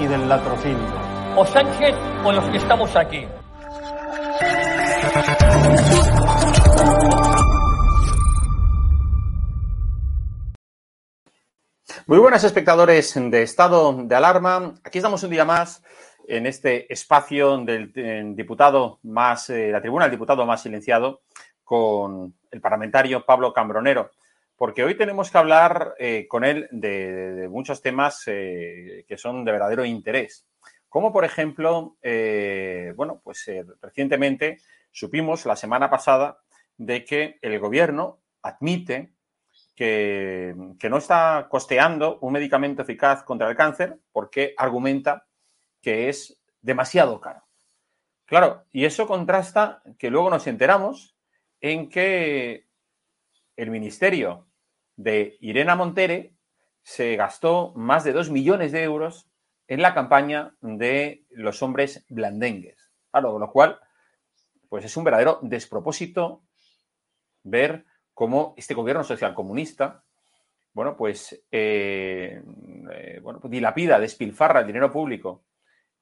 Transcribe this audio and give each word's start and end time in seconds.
y 0.00 0.06
del 0.06 0.28
latrocinio. 0.28 0.86
O 1.36 1.44
Sánchez 1.44 1.94
o 2.24 2.32
los 2.32 2.44
que 2.46 2.56
estamos 2.56 2.96
aquí. 2.96 3.26
Muy 12.06 12.18
buenas 12.18 12.42
espectadores 12.42 13.14
de 13.14 13.42
Estado 13.42 13.92
de 13.92 14.14
Alarma. 14.16 14.74
Aquí 14.82 14.98
estamos 14.98 15.22
un 15.22 15.30
día 15.30 15.44
más 15.44 15.82
en 16.26 16.46
este 16.46 16.92
espacio 16.92 17.58
del 17.58 18.34
diputado 18.34 18.98
más, 19.02 19.50
eh, 19.50 19.70
la 19.70 19.80
tribuna 19.80 20.06
del 20.06 20.12
diputado 20.12 20.46
más 20.46 20.62
silenciado 20.62 21.20
con 21.62 22.34
el 22.50 22.60
parlamentario 22.60 23.24
Pablo 23.24 23.52
Cambronero, 23.52 24.10
porque 24.60 24.84
hoy 24.84 24.94
tenemos 24.94 25.30
que 25.30 25.38
hablar 25.38 25.94
eh, 25.98 26.28
con 26.28 26.44
él 26.44 26.68
de, 26.70 27.48
muchos 27.50 27.80
temas 27.80 28.24
eh, 28.26 29.06
que 29.08 29.16
son 29.16 29.42
de 29.42 29.52
verdadero 29.52 29.86
interés. 29.86 30.46
Como 30.86 31.14
por 31.14 31.24
ejemplo, 31.24 31.96
eh, 32.02 32.92
bueno, 32.94 33.22
pues 33.24 33.50
recientemente 33.80 34.58
supimos 34.92 35.46
la 35.46 35.56
semana 35.56 35.88
pasada 35.88 36.40
de 36.76 37.06
que 37.06 37.38
el 37.40 37.58
gobierno 37.58 38.20
admite 38.42 39.14
que, 39.74 40.54
no 40.54 40.98
está 40.98 41.46
costeando 41.48 42.18
un 42.20 42.34
medicamento 42.34 42.82
eficaz 42.82 43.22
contra 43.22 43.48
el 43.48 43.56
cáncer 43.56 43.98
porque 44.12 44.52
argumenta 44.58 45.26
que 45.80 46.10
es 46.10 46.38
demasiado 46.60 47.18
caro. 47.18 47.46
Claro, 48.26 48.66
y 48.72 48.84
eso 48.84 49.06
contrasta 49.06 49.82
que 49.98 50.10
luego 50.10 50.28
nos 50.28 50.46
enteramos 50.46 51.16
en 51.62 51.88
que 51.88 52.66
el 53.56 53.70
ministerio 53.70 54.49
de 55.02 55.38
Irena 55.40 55.76
Montere 55.76 56.34
se 56.82 57.16
gastó 57.16 57.72
más 57.74 58.04
de 58.04 58.12
dos 58.12 58.30
millones 58.30 58.70
de 58.72 58.82
euros 58.82 59.30
en 59.66 59.80
la 59.80 59.94
campaña 59.94 60.54
de 60.60 61.24
los 61.30 61.62
hombres 61.62 62.04
blandengues. 62.08 62.90
Claro, 63.10 63.32
con 63.32 63.40
lo 63.40 63.50
cual, 63.50 63.78
pues 64.68 64.84
es 64.84 64.96
un 64.96 65.04
verdadero 65.04 65.38
despropósito 65.42 66.42
ver 67.44 67.86
cómo 68.12 68.54
este 68.58 68.74
gobierno 68.74 69.02
social 69.02 69.34
comunista, 69.34 70.04
bueno, 70.74 70.96
pues, 70.96 71.46
eh, 71.50 72.42
eh, 72.92 73.20
bueno, 73.22 73.40
pues 73.40 73.50
dilapida, 73.50 73.98
despilfarra 73.98 74.60
el 74.60 74.66
dinero 74.66 74.90
público 74.92 75.44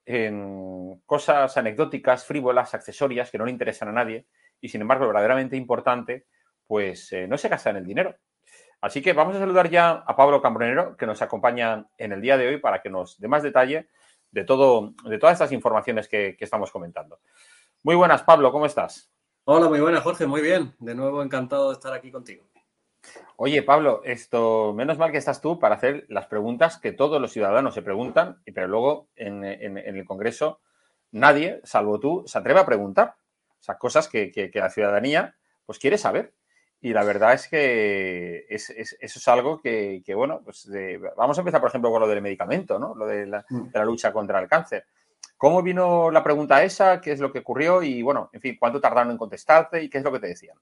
en 0.05 1.03
cosas 1.07 1.57
anecdóticas, 1.57 2.25
frívolas, 2.25 2.75
accesorias, 2.75 3.31
que 3.31 3.39
no 3.39 3.45
le 3.45 3.53
interesan 3.53 3.89
a 3.91 3.93
nadie, 3.93 4.27
y 4.61 4.69
sin 4.69 4.81
embargo, 4.81 5.07
verdaderamente 5.07 5.57
importante, 5.57 6.27
pues 6.67 7.13
eh, 7.13 7.29
no 7.29 7.39
se 7.39 7.49
gasta 7.49 7.71
en 7.71 7.77
el 7.77 7.87
dinero. 7.87 8.17
Así 8.81 9.03
que 9.03 9.13
vamos 9.13 9.35
a 9.37 9.41
saludar 9.41 9.69
ya 9.71 9.91
a 9.91 10.17
Pablo 10.17 10.41
Cambronero, 10.41 10.97
que 10.97 11.07
nos 11.07 11.21
acompaña 11.21 11.87
en 11.97 12.13
el 12.13 12.21
día 12.21 12.37
de 12.37 12.49
hoy 12.49 12.57
para 12.59 12.81
que 12.81 12.91
nos 12.91 13.19
dé 13.19 13.27
más 13.29 13.43
detalle 13.43 13.89
de, 14.31 14.45
todo, 14.45 14.95
de 15.05 15.19
todas 15.19 15.35
estas 15.35 15.53
informaciones 15.53 16.09
que, 16.09 16.37
que 16.37 16.45
estamos 16.45 16.71
comentando. 16.71 17.19
Muy 17.83 17.97
buenas, 17.97 18.23
Pablo, 18.23 18.53
¿cómo 18.53 18.67
estás? 18.67 19.11
Hola, 19.45 19.69
muy 19.69 19.81
buenas, 19.81 20.03
Jorge, 20.03 20.27
muy 20.27 20.43
bien. 20.43 20.75
De 20.79 20.95
nuevo 20.95 21.23
encantado 21.23 21.69
de 21.69 21.75
estar 21.75 21.93
aquí 21.93 22.13
contigo. 22.13 22.45
Oye, 23.37 23.63
Pablo, 23.63 24.03
esto, 24.05 24.75
menos 24.75 24.99
mal 24.99 25.11
que 25.11 25.19
estás 25.19 25.41
tú 25.41 25.59
para 25.59 25.77
hacer 25.77 26.05
las 26.09 26.27
preguntas 26.27 26.79
que 26.79 26.93
todos 26.93 27.21
los 27.21 27.33
ciudadanos 27.33 27.75
se 27.75 27.83
preguntan, 27.83 28.43
pero 28.53 28.69
luego 28.69 29.09
en, 29.17 29.45
en, 29.45 29.79
en 29.79 29.97
el 29.97 30.05
Congreso 30.05 30.61
nadie, 31.13 31.61
salvo 31.65 31.99
tú, 31.99 32.25
se 32.27 32.39
atreve 32.39 32.61
a 32.61 32.67
preguntar. 32.67 33.15
O 33.59 33.63
sea, 33.63 33.79
cosas 33.79 34.09
que, 34.09 34.31
que, 34.31 34.51
que 34.51 34.59
la 34.61 34.71
ciudadanía 34.71 35.37
pues 35.67 35.79
quiere 35.79 35.99
saber. 35.99 36.35
Y 36.81 36.93
la 36.93 37.03
verdad 37.05 37.35
es 37.35 37.49
que 37.49 38.47
es, 38.49 38.71
es, 38.71 38.97
eso 39.01 39.19
es 39.19 39.29
algo 39.29 39.61
que, 39.61 40.03
que 40.05 40.15
bueno, 40.15 40.41
pues 40.45 40.71
de, 40.71 40.99
vamos 41.17 41.37
a 41.37 41.41
empezar, 41.41 41.61
por 41.61 41.71
ejemplo, 41.71 41.91
con 41.91 42.01
lo 42.01 42.09
del 42.09 42.23
medicamento, 42.23 42.79
¿no? 42.79 42.95
Lo 42.95 43.07
de 43.07 43.27
la, 43.27 43.45
de 43.49 43.79
la, 43.79 43.85
lucha 43.85 44.13
contra 44.13 44.41
el 44.41 44.49
cáncer. 44.49 44.85
¿Cómo 45.37 45.63
vino 45.63 46.11
la 46.11 46.23
pregunta 46.23 46.63
esa? 46.63 47.01
¿Qué 47.01 47.13
es 47.13 47.21
lo 47.21 47.33
que 47.33 47.41
ocurrió? 47.41 47.83
Y 47.83 48.03
bueno, 48.03 48.31
en 48.33 48.41
fin, 48.41 48.57
¿cuánto 48.59 48.81
tardaron 48.81 49.11
en 49.11 49.19
contestarte? 49.19 49.83
¿Y 49.83 49.89
qué 49.89 49.99
es 49.99 50.05
lo 50.05 50.13
que 50.13 50.21
te 50.21 50.29
decían? 50.29 50.57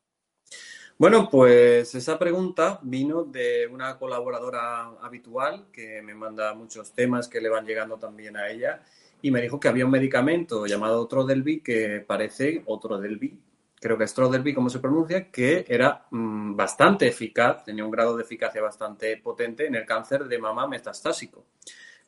Bueno, 0.99 1.29
pues 1.31 1.95
esa 1.95 2.19
pregunta 2.19 2.81
vino 2.83 3.25
de 3.25 3.67
una 3.67 3.99
colaboradora 3.99 4.85
habitual 5.03 5.67
que 5.71 6.01
me 6.01 6.15
manda 6.15 6.55
muchos 6.55 6.95
temas 6.95 7.29
que 7.29 7.43
le 7.43 7.51
van 7.51 7.67
llegando 7.67 7.99
también 7.99 8.39
a 8.39 8.49
ella 8.49 8.81
y 9.21 9.31
me 9.31 9.43
dijo 9.43 9.61
que 9.61 9.69
había 9.69 9.85
un 9.85 9.91
medicamento 9.91 10.67
llamado 10.67 11.07
Trodelvy 11.07 11.61
que 11.61 12.03
parece 12.07 12.63
otro 12.65 12.99
Delvi, 12.99 13.39
creo 13.81 13.99
que 13.99 14.05
es 14.05 14.15
Trodelvy 14.15 14.55
como 14.55 14.71
se 14.71 14.79
pronuncia, 14.79 15.31
que 15.31 15.65
era 15.69 16.07
mmm, 16.11 16.57
bastante 16.57 17.07
eficaz, 17.07 17.65
tenía 17.65 17.85
un 17.85 17.91
grado 17.91 18.17
de 18.17 18.23
eficacia 18.23 18.63
bastante 18.63 19.17
potente 19.19 19.67
en 19.67 19.75
el 19.75 19.85
cáncer 19.85 20.25
de 20.25 20.39
mama 20.39 20.67
metastásico. 20.67 21.45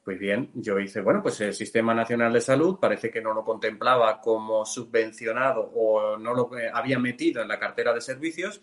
Pues 0.04 0.18
bien, 0.18 0.50
yo 0.54 0.78
hice, 0.78 1.02
bueno, 1.02 1.22
pues 1.22 1.38
el 1.42 1.52
Sistema 1.52 1.92
Nacional 1.92 2.32
de 2.32 2.40
Salud 2.40 2.78
parece 2.80 3.10
que 3.10 3.20
no 3.20 3.34
lo 3.34 3.44
contemplaba 3.44 4.22
como 4.22 4.64
subvencionado 4.64 5.70
o 5.74 6.16
no 6.16 6.32
lo 6.32 6.50
había 6.72 6.98
metido 6.98 7.42
en 7.42 7.48
la 7.48 7.58
cartera 7.58 7.92
de 7.92 8.00
servicios 8.00 8.62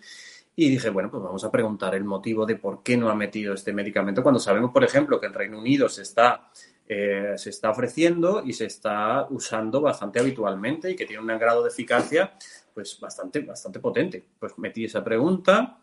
y 0.56 0.70
dije, 0.70 0.90
bueno, 0.90 1.12
pues 1.12 1.22
vamos 1.22 1.44
a 1.44 1.52
preguntar 1.52 1.94
el 1.94 2.04
motivo 2.04 2.46
de 2.46 2.56
por 2.56 2.82
qué 2.82 2.98
no 2.98 3.10
ha 3.10 3.16
metido 3.16 3.54
este 3.54 3.74
medicamento 3.74 4.24
cuando 4.24 4.40
sabemos, 4.40 4.72
por 4.72 4.84
ejemplo, 4.84 5.20
que 5.20 5.28
en 5.28 5.34
Reino 5.34 5.60
Unido 5.60 5.88
se 5.90 6.02
está, 6.02 6.50
eh, 6.88 7.34
se 7.36 7.52
está 7.52 7.70
ofreciendo 7.70 8.42
y 8.44 8.54
se 8.54 8.66
está 8.66 9.28
usando 9.30 9.82
bastante 9.82 10.20
habitualmente 10.20 10.90
y 10.90 10.96
que 10.96 11.06
tiene 11.06 11.22
un 11.22 11.40
grado 11.40 11.62
de 11.62 11.70
eficacia 11.70 12.34
pues 12.76 13.00
bastante, 13.00 13.40
bastante 13.40 13.80
potente. 13.80 14.24
Pues 14.38 14.56
metí 14.60 14.86
esa 14.86 15.04
pregunta, 15.04 15.80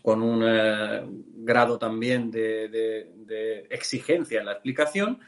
con 0.00 0.22
un 0.22 0.42
eh, 0.46 1.02
grado 1.34 1.78
también 1.78 2.30
de, 2.30 2.68
de- 2.68 3.12
de 3.26 3.58
exigencia 3.68 4.38
en 4.40 4.46
la 4.46 4.52
explicación. 4.52 5.18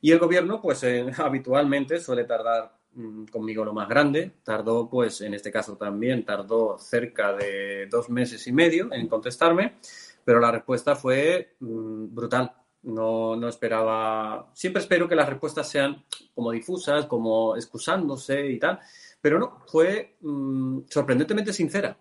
Y 0.00 0.10
el 0.10 0.18
gobierno, 0.18 0.60
pues 0.60 0.82
eh, 0.82 1.06
habitualmente 1.18 2.00
suele 2.00 2.24
tardar 2.24 2.76
mm, 2.94 3.26
conmigo 3.26 3.64
lo 3.64 3.72
más 3.72 3.88
grande. 3.88 4.32
Tardó, 4.42 4.90
pues 4.90 5.20
en 5.20 5.32
este 5.34 5.52
caso 5.52 5.76
también, 5.76 6.24
tardó 6.24 6.76
cerca 6.78 7.32
de 7.32 7.86
dos 7.86 8.10
meses 8.10 8.44
y 8.48 8.52
medio 8.52 8.92
en 8.92 9.06
contestarme, 9.06 9.76
pero 10.24 10.40
la 10.40 10.50
respuesta 10.50 10.96
fue 10.96 11.54
mm, 11.60 12.12
brutal. 12.14 12.52
No, 12.82 13.36
no 13.36 13.46
esperaba. 13.48 14.50
Siempre 14.54 14.82
espero 14.82 15.06
que 15.08 15.14
las 15.14 15.28
respuestas 15.28 15.68
sean 15.70 16.04
como 16.34 16.50
difusas, 16.50 17.06
como 17.06 17.54
excusándose 17.54 18.44
y 18.50 18.58
tal, 18.58 18.80
pero 19.22 19.38
no, 19.38 19.62
fue 19.66 20.16
mm, 20.20 20.80
sorprendentemente 20.90 21.52
sincera. 21.52 21.96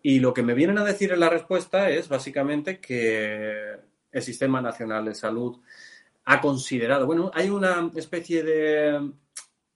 Y 0.00 0.20
lo 0.20 0.32
que 0.32 0.42
me 0.42 0.54
vienen 0.54 0.78
a 0.78 0.84
decir 0.84 1.12
en 1.12 1.20
la 1.20 1.28
respuesta 1.28 1.90
es 1.90 2.08
básicamente 2.08 2.80
que 2.80 3.74
el 4.10 4.22
Sistema 4.22 4.62
Nacional 4.62 5.04
de 5.04 5.14
Salud 5.14 5.60
ha 6.24 6.40
considerado, 6.40 7.06
bueno, 7.06 7.30
hay 7.34 7.50
una 7.50 7.90
especie 7.94 8.42
de 8.42 9.12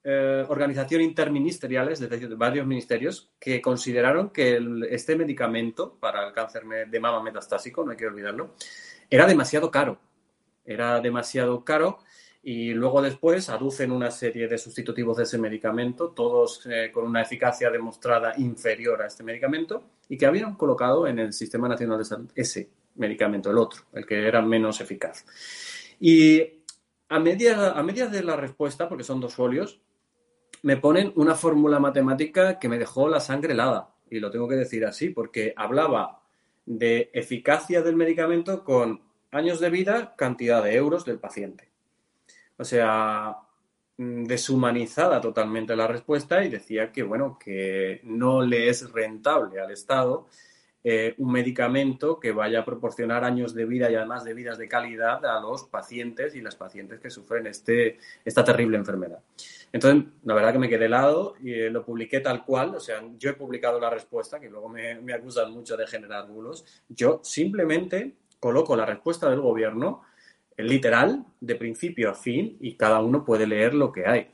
eh, 0.05 0.45
organización 0.49 1.03
interministeriales, 1.03 1.99
de 1.99 2.35
varios 2.37 2.67
ministerios, 2.67 3.33
que 3.39 3.61
consideraron 3.61 4.31
que 4.31 4.61
este 4.89 5.17
medicamento 5.17 5.99
para 5.99 6.27
el 6.29 6.33
cáncer 6.33 6.63
de 6.89 7.01
mama 7.01 7.23
metastásico, 7.23 7.85
no 7.85 7.91
hay 7.91 7.97
que 7.97 8.07
olvidarlo, 8.07 8.55
era 9.11 9.27
demasiado 9.27 9.71
caro. 9.71 9.99
Era 10.65 11.01
demasiado 11.01 11.65
caro 11.65 11.99
y 12.47 12.75
luego 12.75 13.01
después 13.01 13.49
aducen 13.49 13.91
una 13.91 14.11
serie 14.11 14.47
de 14.47 14.59
sustitutivos 14.59 15.17
de 15.17 15.23
ese 15.23 15.39
medicamento, 15.39 16.11
todos 16.11 16.67
eh, 16.67 16.91
con 16.93 17.07
una 17.07 17.23
eficacia 17.23 17.71
demostrada 17.71 18.35
inferior 18.37 19.01
a 19.01 19.07
este 19.07 19.23
medicamento 19.23 19.85
y 20.11 20.19
que 20.19 20.27
habían 20.27 20.55
colocado 20.55 21.07
en 21.07 21.19
el 21.19 21.33
Sistema 21.33 21.69
Nacional 21.69 21.97
de 21.97 22.05
Salud 22.05 22.31
ese 22.35 22.69
medicamento, 22.97 23.51
el 23.51 23.57
otro, 23.57 23.85
el 23.95 24.05
que 24.05 24.29
era 24.29 24.43
menos 24.43 24.83
eficaz. 24.83 25.25
Y 25.99 26.43
a 27.09 27.19
media, 27.19 27.71
a 27.71 27.83
medias 27.83 28.13
de 28.13 28.23
la 28.23 28.37
respuesta, 28.37 28.91
porque 28.91 29.05
son 29.05 29.21
dos 29.21 29.35
folios, 29.35 29.81
me 30.61 30.77
ponen 30.77 31.15
una 31.17 31.37
fórmula 31.37 31.79
matemática 31.81 32.59
que 32.59 32.69
me 32.69 32.79
dejó 32.79 33.09
la 33.09 33.21
sangre 33.21 33.55
helada. 33.55 33.95
Y 34.11 34.21
lo 34.21 34.31
tengo 34.31 34.49
que 34.49 34.57
decir 34.57 34.85
así, 34.85 35.09
porque 35.09 35.55
hablaba 35.57 36.23
de 36.67 37.11
eficacia 37.15 37.81
del 37.81 37.97
medicamento 37.97 38.65
con 38.65 39.01
años 39.31 39.61
de 39.61 39.71
vida, 39.71 40.15
cantidad 40.15 40.63
de 40.63 40.75
euros 40.75 41.07
del 41.07 41.19
paciente. 41.19 41.74
O 42.57 42.65
sea, 42.65 43.37
mm, 43.97 44.25
deshumanizada 44.25 45.21
totalmente 45.21 45.77
la 45.77 45.87
respuesta 45.87 46.45
y 46.45 46.49
decía 46.49 46.93
que, 46.93 47.03
bueno, 47.03 47.39
que 47.39 48.01
no 48.05 48.43
le 48.43 48.69
es 48.69 48.91
rentable 48.93 49.61
al 49.61 49.71
Estado 49.71 50.29
eh, 50.87 51.15
un 51.17 51.33
medicamento 51.33 52.21
que 52.21 52.31
vaya 52.33 52.61
a 52.61 52.65
proporcionar 52.67 53.25
años 53.25 53.55
de 53.55 53.65
vida 53.65 53.91
y 53.91 53.95
además 53.95 54.23
de 54.23 54.35
vidas 54.35 54.59
de 54.59 54.69
calidad 54.69 55.25
a 55.25 55.41
los 55.41 55.65
pacientes 55.65 56.35
y 56.35 56.43
las 56.43 56.57
pacientes 56.57 57.01
que 57.01 57.09
sufren 57.09 57.47
este, 57.47 57.99
esta 58.23 58.45
terrible 58.45 58.77
enfermedad. 58.77 59.21
Entonces, 59.73 60.13
la 60.25 60.35
verdad 60.35 60.53
que 60.53 60.59
me 60.59 60.69
quedé 60.69 60.85
helado 60.85 61.37
y 61.41 61.55
eh, 61.55 61.71
lo 61.71 61.87
publiqué 61.87 62.21
tal 62.21 62.45
cual, 62.45 62.75
o 62.75 62.81
sea, 62.81 63.03
yo 63.17 63.31
he 63.31 63.33
publicado 63.33 63.81
la 63.81 63.89
respuesta, 63.89 64.39
que 64.39 64.51
luego 64.51 64.69
me, 64.69 65.01
me 65.01 65.15
acusan 65.15 65.51
mucho 65.53 65.75
de 65.75 65.87
generar 65.87 66.29
bulos, 66.29 66.67
yo 66.87 67.21
simplemente 67.25 68.17
coloco 68.39 68.77
la 68.77 68.85
respuesta 68.85 69.31
del 69.31 69.41
gobierno 69.41 70.03
en 70.57 70.67
literal, 70.69 71.25
de 71.41 71.55
principio 71.57 72.11
a 72.11 72.15
fin, 72.15 72.57
y 72.61 72.77
cada 72.77 73.01
uno 73.01 73.25
puede 73.25 73.47
leer 73.47 73.75
lo 73.75 73.93
que 73.93 74.07
hay. 74.07 74.31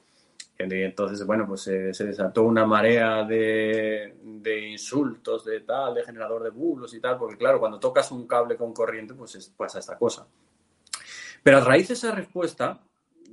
Entonces, 0.58 1.25
bueno, 1.26 1.46
pues 1.46 1.67
eh, 1.69 1.94
se 1.94 2.05
desató 2.05 2.43
una 2.43 2.67
marea 2.67 3.25
de, 3.25 4.14
de 4.22 4.69
insultos, 4.69 5.44
de 5.46 5.61
tal, 5.61 5.94
de 5.94 6.05
generador 6.05 6.43
de 6.43 6.50
bulos 6.50 6.93
y 6.94 7.00
tal, 7.00 7.17
porque 7.19 7.38
claro, 7.38 7.58
cuando 7.61 7.81
tocas 7.81 8.12
un 8.12 8.26
cable 8.26 8.56
con 8.56 8.75
corriente, 8.75 9.14
pues 9.14 9.34
es- 9.37 9.49
pasa 9.49 9.78
esta 9.78 9.96
cosa. 9.96 10.26
Pero 11.43 11.58
a 11.58 11.61
raíz 11.61 11.88
de 11.88 11.94
esa 11.94 12.12
respuesta 12.12 12.81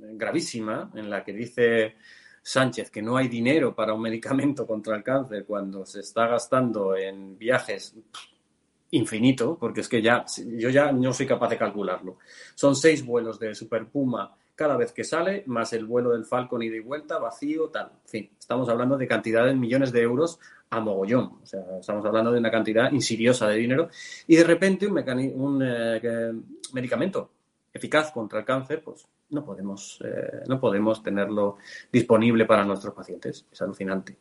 eh, 0.02 0.12
gravísima, 0.14 0.90
en 0.94 1.10
la 1.10 1.24
que 1.24 1.32
dice 1.32 1.96
Sánchez 2.42 2.90
que 2.90 3.02
no 3.02 3.16
hay 3.16 3.28
dinero 3.28 3.74
para 3.74 3.92
un 3.94 4.00
medicamento 4.02 4.66
contra 4.66 4.96
el 4.96 5.02
cáncer 5.02 5.44
cuando 5.44 5.84
se 5.84 6.00
está 6.00 6.26
gastando 6.26 6.96
en 6.96 7.36
viajes 7.38 7.94
infinito, 8.90 9.56
porque 9.58 9.80
es 9.80 9.88
que 9.88 10.02
ya, 10.02 10.24
yo 10.56 10.70
ya 10.70 10.92
no 10.92 11.12
soy 11.12 11.26
capaz 11.26 11.48
de 11.48 11.58
calcularlo. 11.58 12.18
Son 12.54 12.74
seis 12.74 13.04
vuelos 13.04 13.38
de 13.38 13.54
Super 13.54 13.86
Puma 13.86 14.34
cada 14.54 14.76
vez 14.76 14.92
que 14.92 15.04
sale, 15.04 15.44
más 15.46 15.72
el 15.72 15.86
vuelo 15.86 16.10
del 16.10 16.24
Falcon 16.24 16.62
ida 16.62 16.76
y 16.76 16.80
vuelta, 16.80 17.18
vacío, 17.18 17.68
tal. 17.68 17.92
En 18.04 18.08
fin, 18.08 18.30
estamos 18.36 18.68
hablando 18.68 18.98
de 18.98 19.06
cantidades, 19.06 19.54
millones 19.56 19.92
de 19.92 20.02
euros 20.02 20.40
a 20.70 20.80
mogollón. 20.80 21.38
O 21.42 21.46
sea, 21.46 21.60
estamos 21.80 22.04
hablando 22.04 22.32
de 22.32 22.40
una 22.40 22.50
cantidad 22.50 22.90
insidiosa 22.90 23.46
de 23.48 23.56
dinero. 23.56 23.88
Y 24.26 24.34
de 24.34 24.42
repente 24.42 24.88
un, 24.88 24.98
un 25.36 25.62
eh, 25.64 26.32
medicamento 26.72 27.30
eficaz 27.72 28.10
contra 28.10 28.40
el 28.40 28.44
cáncer, 28.44 28.82
pues 28.82 29.06
no 29.30 29.44
podemos, 29.44 30.00
eh, 30.04 30.42
no 30.48 30.58
podemos 30.58 31.02
tenerlo 31.02 31.58
disponible 31.92 32.44
para 32.44 32.64
nuestros 32.64 32.94
pacientes. 32.94 33.46
Es 33.52 33.62
alucinante. 33.62 34.16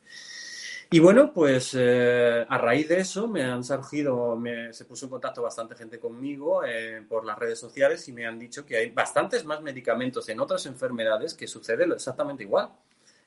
Y 0.90 1.00
bueno, 1.00 1.34
pues 1.34 1.76
eh, 1.78 2.46
a 2.48 2.58
raíz 2.58 2.88
de 2.88 3.00
eso 3.02 3.28
me 3.28 3.44
han 3.44 3.64
surgido, 3.64 4.38
me- 4.38 4.72
se 4.74 4.86
puso 4.86 5.06
en 5.06 5.10
contacto 5.12 5.42
bastante 5.42 5.76
gente 5.76 6.00
conmigo 6.00 6.64
eh, 6.64 7.04
por 7.10 7.26
las 7.26 7.38
redes 7.38 7.60
sociales 7.60 8.08
y 8.08 8.14
me 8.14 8.26
han 8.26 8.40
dicho 8.40 8.66
que 8.66 8.78
hay 8.78 8.90
bastantes 8.92 9.44
más 9.46 9.62
medicamentos 9.62 10.30
en 10.30 10.40
otras 10.40 10.66
enfermedades 10.66 11.34
que 11.34 11.48
sucede 11.48 11.84
exactamente 11.94 12.44
igual. 12.44 12.70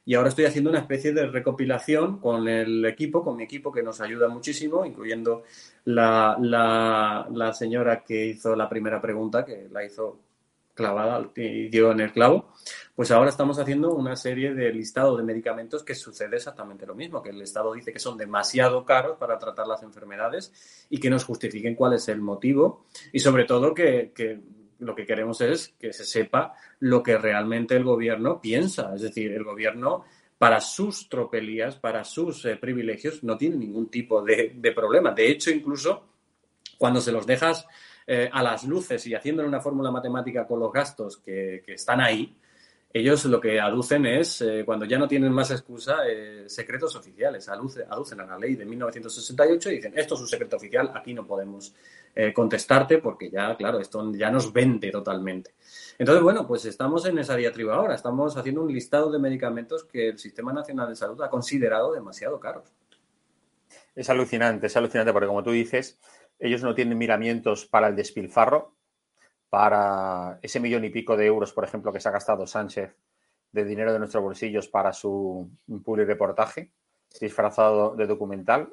Y 0.07 0.15
ahora 0.15 0.31
estoy 0.31 0.47
haciendo 0.47 0.71
una 0.71 0.81
especie 0.81 1.12
de 1.12 1.27
recopilación 1.27 2.19
con 2.21 2.49
el 2.49 2.85
equipo, 2.87 3.23
con 3.23 3.37
mi 3.37 3.45
equipo 3.45 3.71
que 3.71 3.83
nos 3.83 4.01
ayuda 4.01 4.29
muchísimo, 4.29 4.87
incluyendo 4.87 5.43
la, 5.85 6.37
la, 6.41 7.29
la 7.33 7.53
señora 7.53 8.03
que 8.05 8.27
hizo 8.27 8.57
la 8.57 8.69
primera 8.71 9.01
pregunta, 9.03 9.45
que 9.45 9.69
la 9.71 9.85
hizo 9.85 10.19
clavada 10.81 11.31
y 11.37 11.69
dio 11.69 11.93
en 11.93 12.00
el 12.00 12.12
clavo, 12.12 12.53
pues 12.94 13.11
ahora 13.11 13.29
estamos 13.29 13.59
haciendo 13.59 13.93
una 13.93 14.17
serie 14.17 14.55
de 14.55 14.73
listado 14.73 15.15
de 15.17 15.23
medicamentos 15.23 15.85
que 15.85 15.94
sucede 15.94 16.37
exactamente 16.37 16.87
lo 16.87 16.94
mismo, 16.94 17.23
que 17.23 17.29
el 17.29 17.43
Estado 17.43 17.75
dice 17.75 17.93
que 17.93 17.99
son 17.99 18.17
demasiado 18.17 18.87
caros 18.87 19.19
para 19.19 19.38
tratar 19.38 19.67
las 19.67 19.82
enfermedades 19.82 20.87
y 20.88 20.99
que 20.99 21.11
nos 21.11 21.25
justifiquen 21.25 21.75
cuál 21.75 21.93
es 21.93 22.09
el 22.09 22.23
motivo 22.23 22.87
y 23.12 23.19
sobre 23.19 23.44
todo 23.44 23.75
que, 23.75 24.12
que 24.15 24.41
lo 24.79 24.94
que 24.94 25.05
queremos 25.05 25.43
es 25.43 25.75
que 25.79 25.93
se 25.93 26.06
sepa 26.06 26.55
lo 26.79 27.03
que 27.03 27.19
realmente 27.19 27.76
el 27.76 27.85
gobierno 27.85 28.41
piensa, 28.41 28.94
es 28.94 29.03
decir, 29.03 29.33
el 29.33 29.44
gobierno 29.44 30.05
para 30.38 30.62
sus 30.62 31.11
tropelías, 31.11 31.76
para 31.76 32.03
sus 32.03 32.47
eh, 32.47 32.56
privilegios, 32.56 33.23
no 33.23 33.37
tiene 33.37 33.56
ningún 33.56 33.91
tipo 33.91 34.23
de, 34.23 34.55
de 34.56 34.73
problema. 34.73 35.11
De 35.11 35.31
hecho, 35.31 35.50
incluso 35.50 36.06
cuando 36.79 37.03
se 37.03 37.12
los 37.12 37.26
dejas 37.26 37.67
eh, 38.12 38.29
a 38.33 38.43
las 38.43 38.65
luces 38.65 39.07
y 39.07 39.15
haciendo 39.15 39.47
una 39.47 39.61
fórmula 39.61 39.93
matemática 39.93 40.45
con 40.45 40.59
los 40.59 40.73
gastos 40.73 41.19
que, 41.19 41.62
están 41.69 42.01
ahí, 42.01 42.35
ellos 42.93 43.25
lo 43.27 43.41
que 43.41 43.61
aducen 43.61 44.05
es, 44.05 44.40
eh, 44.40 44.64
cuando 44.67 44.85
ya 44.85 44.99
no 44.99 45.07
tienen 45.07 45.33
más 45.33 45.52
excusa, 45.52 45.99
eh, 46.09 46.43
secretos 46.49 46.97
oficiales. 46.97 47.49
Aduce- 47.49 47.87
aducen 47.88 48.21
a 48.21 48.26
la 48.26 48.37
ley 48.37 48.57
de 48.57 48.64
1968 48.64 49.71
y 49.71 49.76
dicen, 49.76 49.93
esto 49.97 50.17
es 50.17 50.23
un 50.23 50.26
secreto 50.26 50.57
oficial, 50.57 50.90
aquí 50.93 51.14
no 51.14 51.25
podemos 51.25 51.73
contestarte 52.35 52.99
porque 52.99 53.31
ya, 53.31 53.57
claro, 53.57 53.79
esto 53.79 54.12
ya 54.12 54.29
nos 54.33 54.52
vende 54.52 54.90
totalmente. 54.90 55.55
Entonces, 55.97 56.21
bueno, 56.25 56.45
pues 56.45 56.64
estamos 56.64 57.07
en 57.07 57.17
esa 57.21 57.37
diatriba 57.37 57.76
ahora. 57.76 57.95
Estamos 57.95 58.37
haciendo 58.37 58.62
un 58.62 58.73
listado 58.73 59.12
de 59.12 59.21
medicamentos 59.21 59.85
que 59.85 60.09
el 60.09 60.19
Sistema 60.19 60.52
Nacional 60.52 60.88
de 60.88 60.97
Salud 60.97 61.23
ha 61.23 61.31
considerado 61.31 61.93
demasiado 61.93 62.40
caros. 62.40 62.64
Es 63.95 64.11
alucinante, 64.11 64.67
es 64.67 64.76
alucinante 64.76 65.12
porque 65.12 65.29
como 65.29 65.45
tú 65.45 65.52
dices, 65.52 66.00
ellos 66.40 66.62
no 66.62 66.75
tienen 66.75 66.99
miramientos 66.99 67.66
para 67.66 67.88
el 67.88 67.97
despilfarro, 67.97 68.75
para 69.50 70.38
ese 70.42 70.61
millón 70.61 70.85
y 70.85 70.90
pico 70.90 71.16
de 71.16 71.26
euros, 71.26 71.52
por 71.52 71.64
ejemplo, 71.64 71.92
que 71.92 72.00
se 72.00 72.09
ha 72.09 72.12
gastado 72.12 72.47
Sánchez 72.47 72.97
de 73.52 73.64
dinero 73.64 73.92
de 73.92 73.99
nuestros 73.99 74.23
bolsillos 74.23 74.68
para 74.68 74.92
su 74.92 75.50
reportaje 75.85 76.73
disfrazado 77.20 77.97
de 77.97 78.06
documental, 78.06 78.73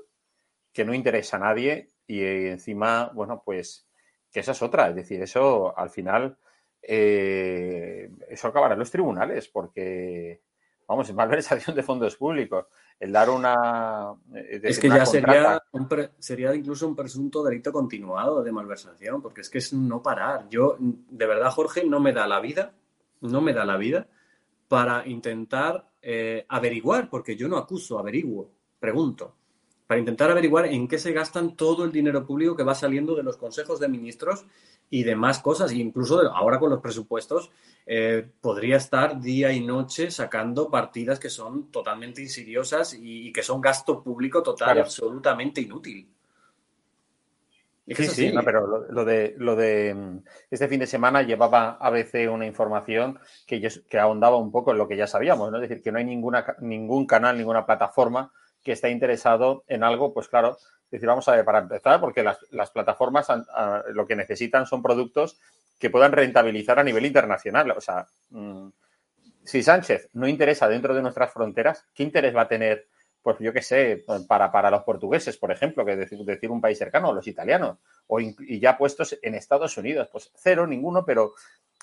que 0.71 0.85
no 0.85 0.93
interesa 0.93 1.37
a 1.37 1.39
nadie 1.39 1.89
y 2.05 2.21
eh, 2.21 2.51
encima, 2.51 3.11
bueno, 3.13 3.41
pues 3.43 3.87
que 4.31 4.41
esa 4.41 4.51
es 4.51 4.61
otra, 4.61 4.89
es 4.89 4.95
decir, 4.95 5.21
eso 5.21 5.77
al 5.77 5.89
final, 5.89 6.37
eh, 6.81 8.11
eso 8.29 8.47
acabará 8.47 8.73
en 8.73 8.79
los 8.79 8.91
tribunales 8.91 9.47
porque, 9.47 10.41
vamos, 10.87 11.09
es 11.09 11.15
malversación 11.15 11.75
de 11.75 11.83
fondos 11.83 12.15
públicos. 12.15 12.67
El 12.99 13.11
dar 13.11 13.29
una... 13.29 14.13
eh, 14.33 14.47
Es 14.51 14.61
decir, 14.61 14.81
que 14.81 14.89
ya 14.89 15.05
sería, 15.05 15.43
contrata- 15.43 15.63
un 15.73 15.87
pre- 15.87 16.11
sería 16.17 16.55
incluso 16.55 16.87
un 16.87 16.95
presunto 16.95 17.43
delito 17.43 17.71
continuado 17.71 18.41
de 18.43 18.51
malversación, 18.51 19.21
porque 19.21 19.41
es 19.41 19.49
que 19.49 19.59
es 19.59 19.71
no 19.73 20.01
parar. 20.01 20.47
Yo, 20.49 20.77
de 20.79 21.25
verdad, 21.27 21.51
Jorge, 21.51 21.85
no 21.85 21.99
me 21.99 22.11
da 22.13 22.25
la 22.27 22.39
vida, 22.39 22.73
no 23.21 23.39
me 23.41 23.53
da 23.53 23.65
la 23.65 23.77
vida 23.77 24.07
para 24.67 25.07
intentar 25.07 25.89
eh, 26.01 26.45
averiguar, 26.49 27.09
porque 27.09 27.35
yo 27.35 27.47
no 27.47 27.57
acuso, 27.57 27.99
averiguo, 27.99 28.49
pregunto, 28.79 29.35
para 29.87 29.99
intentar 29.99 30.29
averiguar 30.29 30.65
en 30.65 30.87
qué 30.87 30.99
se 30.99 31.13
gastan 31.13 31.55
todo 31.55 31.85
el 31.85 31.91
dinero 31.91 32.25
público 32.25 32.55
que 32.55 32.63
va 32.63 32.75
saliendo 32.75 33.15
de 33.15 33.23
los 33.23 33.37
consejos 33.37 33.79
de 33.79 33.87
ministros 33.87 34.45
y 34.89 35.03
demás 35.03 35.39
cosas, 35.39 35.71
e 35.71 35.75
incluso 35.77 36.21
ahora 36.33 36.59
con 36.59 36.69
los 36.69 36.81
presupuestos 36.81 37.51
eh, 37.85 38.27
podría 38.41 38.77
estar 38.77 39.19
día 39.19 39.51
y 39.51 39.61
noche 39.61 40.11
sacando 40.11 40.69
partidas 40.69 41.19
que 41.19 41.29
son 41.29 41.71
totalmente 41.71 42.21
insidiosas 42.21 42.93
y, 42.93 43.29
y 43.29 43.33
que 43.33 43.43
son 43.43 43.61
gasto 43.61 44.03
público 44.03 44.43
total 44.43 44.67
Claro. 44.67 44.81
absolutamente 44.81 45.61
inútil. 45.61 46.07
Sí, 47.89 48.05
sí, 48.07 48.31
no, 48.33 48.43
pero 48.43 48.85
lo, 48.89 49.05
de, 49.05 49.33
lo 49.37 49.55
de 49.55 49.93
mm, 49.95 50.17
este 50.51 50.67
fin 50.67 50.81
de 50.81 50.87
semana 50.87 51.21
llevaba 51.21 51.77
a 51.79 51.89
veces 51.89 52.27
una 52.27 52.45
información 52.45 53.17
que, 53.45 53.65
que 53.89 53.97
ahondaba 53.97 54.35
un 54.35 54.51
poco 54.51 54.71
en 54.71 54.77
lo 54.77 54.89
que 54.89 54.97
ya 54.97 55.07
sabíamos, 55.07 55.49
¿no? 55.49 55.57
Es 55.57 55.69
decir, 55.69 55.81
que 55.81 55.93
no 55.93 55.97
hay 55.97 56.03
ninguna, 56.03 56.57
ningún 56.59 57.05
canal, 57.05 57.37
ninguna 57.37 57.65
plataforma 57.65 58.29
que 58.67 58.73
esté 58.73 58.89
interesado 58.91 59.63
en 59.67 59.81
algo, 59.81 60.13
pues 60.13 60.27
claro, 60.27 60.57
decir, 60.91 61.07
vamos 61.07 61.27
a 61.29 61.35
ver, 61.35 61.45
para 61.45 61.59
empezar, 61.59 62.01
porque 62.01 62.21
las, 62.21 62.37
las 62.51 62.69
plataformas 62.69 63.27
lo 63.93 64.05
que 64.05 64.17
necesitan 64.17 64.65
son 64.65 64.83
productos 64.83 65.39
que 65.79 65.89
puedan 65.89 66.11
rentabilizar 66.11 66.77
a 66.77 66.83
nivel 66.83 67.05
internacional. 67.05 67.71
O 67.71 67.79
sea, 67.79 68.05
mm, 68.29 68.67
si 69.45 69.63
Sánchez 69.63 70.09
no 70.13 70.27
interesa 70.27 70.67
dentro 70.67 70.93
de 70.93 71.01
nuestras 71.01 71.31
fronteras, 71.31 71.85
¿qué 71.93 72.03
interés 72.03 72.35
va 72.35 72.41
a 72.41 72.47
tener 72.47 72.87
pues 73.23 73.39
yo 73.39 73.51
qué 73.51 73.61
sé, 73.61 74.05
para, 74.25 74.49
para 74.53 74.71
los 74.71 74.83
portugueses, 74.83 75.35
por 75.35 75.51
ejemplo, 75.51 75.83
que 75.83 75.97
decir, 75.97 76.17
decir 76.19 76.49
un 76.49 76.61
país 76.61 76.77
cercano, 76.77 77.11
los 77.11 77.27
italianos, 77.27 77.77
o 78.07 78.21
y 78.21 78.59
ya 78.61 78.77
puestos 78.77 79.19
en 79.21 79.35
Estados 79.35 79.75
Unidos, 79.77 80.07
pues 80.09 80.31
cero, 80.35 80.65
ninguno, 80.65 81.03
pero 81.03 81.33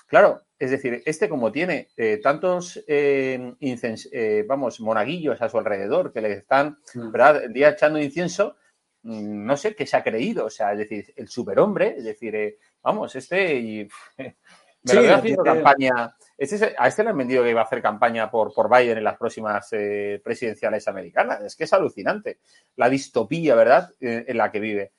claro, 0.05 0.43
es 0.57 0.71
decir, 0.71 1.01
este 1.05 1.29
como 1.29 1.51
tiene 1.51 1.89
eh, 1.97 2.19
tantos, 2.21 2.83
eh, 2.87 3.55
eh, 3.59 4.45
vamos, 4.47 4.79
monaguillos 4.79 5.41
a 5.41 5.49
su 5.49 5.57
alrededor 5.57 6.13
que 6.13 6.21
le 6.21 6.33
están, 6.33 6.79
mm. 6.93 7.11
¿verdad?, 7.11 7.43
el 7.43 7.53
día 7.53 7.69
echando 7.69 7.99
incienso, 7.99 8.57
mm, 9.03 9.45
no 9.45 9.57
sé 9.57 9.75
qué 9.75 9.85
se 9.85 9.97
ha 9.97 10.03
creído, 10.03 10.45
o 10.45 10.49
sea, 10.49 10.71
es 10.73 10.79
decir, 10.79 11.13
el 11.15 11.27
superhombre, 11.27 11.95
es 11.97 12.03
decir, 12.03 12.57
vamos, 12.81 13.15
este 13.15 13.55
y... 13.55 13.87
Me 14.87 14.93
lo 14.93 15.15
haciendo 15.15 15.43
campaña 15.43 16.15
este 16.37 16.75
a 16.77 16.87
este 16.87 17.03
le 17.03 17.11
han 17.11 17.17
vendido 17.17 17.43
que 17.43 17.49
iba 17.49 17.61
a 17.61 17.63
hacer 17.63 17.81
campaña 17.81 18.29
por, 18.29 18.53
por 18.53 18.69
Biden 18.69 18.97
en 18.97 19.03
las 19.03 19.17
próximas 19.17 19.67
eh, 19.71 20.21
presidenciales 20.23 20.87
americanas. 20.87 21.41
Es 21.43 21.55
que 21.55 21.63
es 21.63 21.73
alucinante 21.73 22.39
la 22.75 22.89
distopía, 22.89 23.55
¿verdad?, 23.55 23.93
eh, 24.01 24.25
en 24.27 24.37
la 24.37 24.51
que 24.51 24.59
vive. 24.59 24.91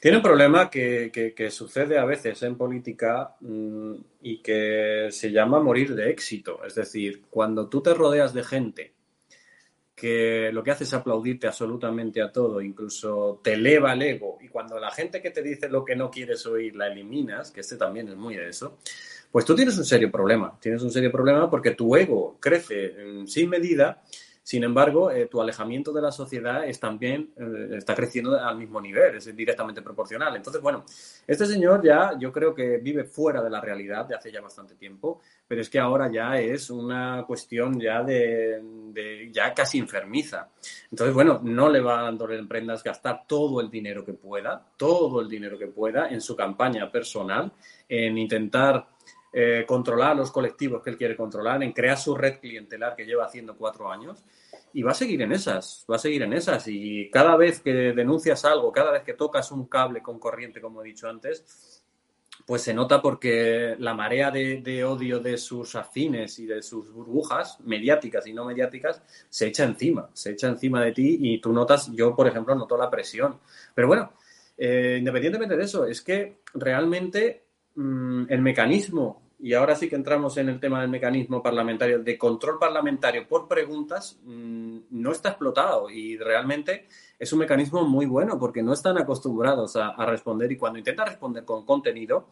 Tiene 0.00 0.18
un 0.18 0.22
problema 0.22 0.68
que, 0.68 1.48
sucede 1.50 1.98
a 1.98 2.04
veces 2.04 2.42
en 2.42 2.56
política 2.56 3.36
mm, 3.40 3.94
y 4.22 4.42
que 4.42 5.08
se 5.10 5.30
llama 5.30 5.60
morir 5.60 5.94
de 5.94 6.10
éxito. 6.10 6.64
Es 6.64 6.74
decir, 6.74 7.22
cuando 7.30 7.68
tú 7.68 7.80
te 7.82 7.94
rodeas 7.94 8.34
de 8.34 8.44
gente 8.44 8.92
que 9.94 10.50
lo 10.52 10.62
que 10.62 10.72
hace 10.72 10.84
es 10.84 10.92
aplaudirte 10.92 11.46
absolutamente 11.46 12.20
a 12.20 12.32
todo, 12.32 12.60
incluso 12.60 13.40
te 13.42 13.54
eleva 13.54 13.92
el 13.92 14.02
ego, 14.02 14.38
y 14.42 14.48
cuando 14.48 14.78
la 14.78 14.90
gente 14.90 15.22
que 15.22 15.30
te 15.30 15.40
dice 15.40 15.68
lo 15.68 15.84
que 15.84 15.94
no 15.94 16.10
quieres 16.10 16.44
oír 16.46 16.74
la 16.74 16.88
eliminas, 16.88 17.52
que 17.52 17.60
este 17.60 17.76
también 17.76 18.08
es 18.08 18.16
muy 18.16 18.34
de 18.34 18.48
eso, 18.48 18.78
pues 19.34 19.44
tú 19.44 19.54
tienes 19.56 19.76
un 19.78 19.84
serio 19.84 20.12
problema. 20.12 20.56
Tienes 20.60 20.80
un 20.82 20.92
serio 20.92 21.10
problema 21.10 21.50
porque 21.50 21.72
tu 21.72 21.96
ego 21.96 22.36
crece 22.38 22.94
sin 23.26 23.50
medida, 23.50 24.02
sin 24.44 24.62
embargo, 24.62 25.10
eh, 25.10 25.24
tu 25.24 25.40
alejamiento 25.40 25.90
de 25.90 26.02
la 26.02 26.12
sociedad 26.12 26.68
es 26.68 26.78
también 26.78 27.32
eh, 27.34 27.76
está 27.78 27.94
creciendo 27.94 28.38
al 28.38 28.58
mismo 28.58 28.78
nivel, 28.78 29.16
es 29.16 29.34
directamente 29.34 29.80
proporcional. 29.80 30.36
Entonces, 30.36 30.60
bueno, 30.60 30.84
este 31.26 31.46
señor 31.46 31.82
ya 31.82 32.12
yo 32.18 32.30
creo 32.30 32.54
que 32.54 32.76
vive 32.76 33.04
fuera 33.04 33.42
de 33.42 33.48
la 33.48 33.62
realidad 33.62 34.04
de 34.04 34.14
hace 34.14 34.30
ya 34.30 34.42
bastante 34.42 34.74
tiempo, 34.74 35.22
pero 35.48 35.62
es 35.62 35.70
que 35.70 35.78
ahora 35.78 36.12
ya 36.12 36.38
es 36.38 36.68
una 36.68 37.24
cuestión 37.26 37.80
ya 37.80 38.02
de, 38.02 39.30
ya 39.32 39.54
casi 39.54 39.78
enfermiza. 39.78 40.50
Entonces, 40.90 41.14
bueno, 41.14 41.40
no 41.42 41.70
le 41.70 41.80
va 41.80 42.02
dando 42.02 42.30
en 42.30 42.46
prendas 42.46 42.84
gastar 42.84 43.26
todo 43.26 43.62
el 43.62 43.70
dinero 43.70 44.04
que 44.04 44.12
pueda, 44.12 44.62
todo 44.76 45.22
el 45.22 45.28
dinero 45.30 45.58
que 45.58 45.68
pueda 45.68 46.10
en 46.10 46.20
su 46.20 46.36
campaña 46.36 46.92
personal, 46.92 47.50
en 47.88 48.18
intentar 48.18 48.93
eh, 49.36 49.64
controlar 49.66 50.14
los 50.14 50.30
colectivos 50.30 50.80
que 50.80 50.90
él 50.90 50.96
quiere 50.96 51.16
controlar, 51.16 51.60
en 51.64 51.72
crear 51.72 51.98
su 51.98 52.14
red 52.14 52.38
clientelar 52.38 52.94
que 52.94 53.04
lleva 53.04 53.24
haciendo 53.24 53.56
cuatro 53.56 53.90
años. 53.90 54.24
Y 54.72 54.82
va 54.82 54.92
a 54.92 54.94
seguir 54.94 55.22
en 55.22 55.32
esas, 55.32 55.84
va 55.90 55.96
a 55.96 55.98
seguir 55.98 56.22
en 56.22 56.32
esas. 56.32 56.68
Y 56.68 57.10
cada 57.10 57.36
vez 57.36 57.58
que 57.60 57.72
denuncias 57.72 58.44
algo, 58.44 58.70
cada 58.70 58.92
vez 58.92 59.02
que 59.02 59.14
tocas 59.14 59.50
un 59.50 59.66
cable 59.66 60.02
con 60.02 60.20
corriente, 60.20 60.60
como 60.60 60.82
he 60.82 60.84
dicho 60.84 61.08
antes, 61.08 61.82
pues 62.46 62.62
se 62.62 62.72
nota 62.72 63.02
porque 63.02 63.74
la 63.78 63.92
marea 63.92 64.30
de, 64.30 64.84
odio 64.84 65.18
de 65.18 65.36
sus 65.36 65.74
afines 65.74 66.38
y 66.38 66.46
de 66.46 66.62
sus 66.62 66.92
burbujas, 66.92 67.58
mediáticas 67.60 68.28
y 68.28 68.32
no 68.32 68.44
mediáticas, 68.44 69.02
se 69.28 69.48
echa 69.48 69.64
encima, 69.64 70.10
se 70.12 70.30
echa 70.30 70.46
encima 70.46 70.80
de 70.84 70.92
ti 70.92 71.18
y 71.20 71.40
tú 71.40 71.52
notas, 71.52 71.90
yo 71.92 72.14
por 72.14 72.28
ejemplo 72.28 72.54
noto 72.54 72.76
la 72.76 72.88
presión. 72.88 73.40
Pero 73.74 73.88
bueno, 73.88 74.12
eh, 74.56 74.96
independientemente 74.98 75.56
de 75.56 75.64
eso, 75.64 75.86
es 75.86 76.02
que 76.02 76.38
realmente 76.54 77.46
mm, 77.74 78.26
el 78.28 78.42
mecanismo 78.42 79.23
y 79.38 79.52
ahora 79.54 79.74
sí 79.74 79.88
que 79.88 79.96
entramos 79.96 80.36
en 80.36 80.48
el 80.48 80.60
tema 80.60 80.80
del 80.80 80.90
mecanismo 80.90 81.42
parlamentario 81.42 81.98
de 81.98 82.16
control 82.16 82.58
parlamentario 82.58 83.26
por 83.26 83.48
preguntas, 83.48 84.18
mm, 84.24 84.78
no 84.90 85.12
está 85.12 85.30
explotado 85.30 85.90
y 85.90 86.16
realmente 86.16 86.86
es 87.18 87.32
un 87.32 87.40
mecanismo 87.40 87.84
muy 87.84 88.06
bueno 88.06 88.38
porque 88.38 88.62
no 88.62 88.72
están 88.72 88.98
acostumbrados 88.98 89.76
a, 89.76 89.94
responder 90.06 90.52
y 90.52 90.56
cuando 90.56 90.78
intenta 90.78 91.04
responder 91.04 91.44
con 91.44 91.64
contenido, 91.64 92.28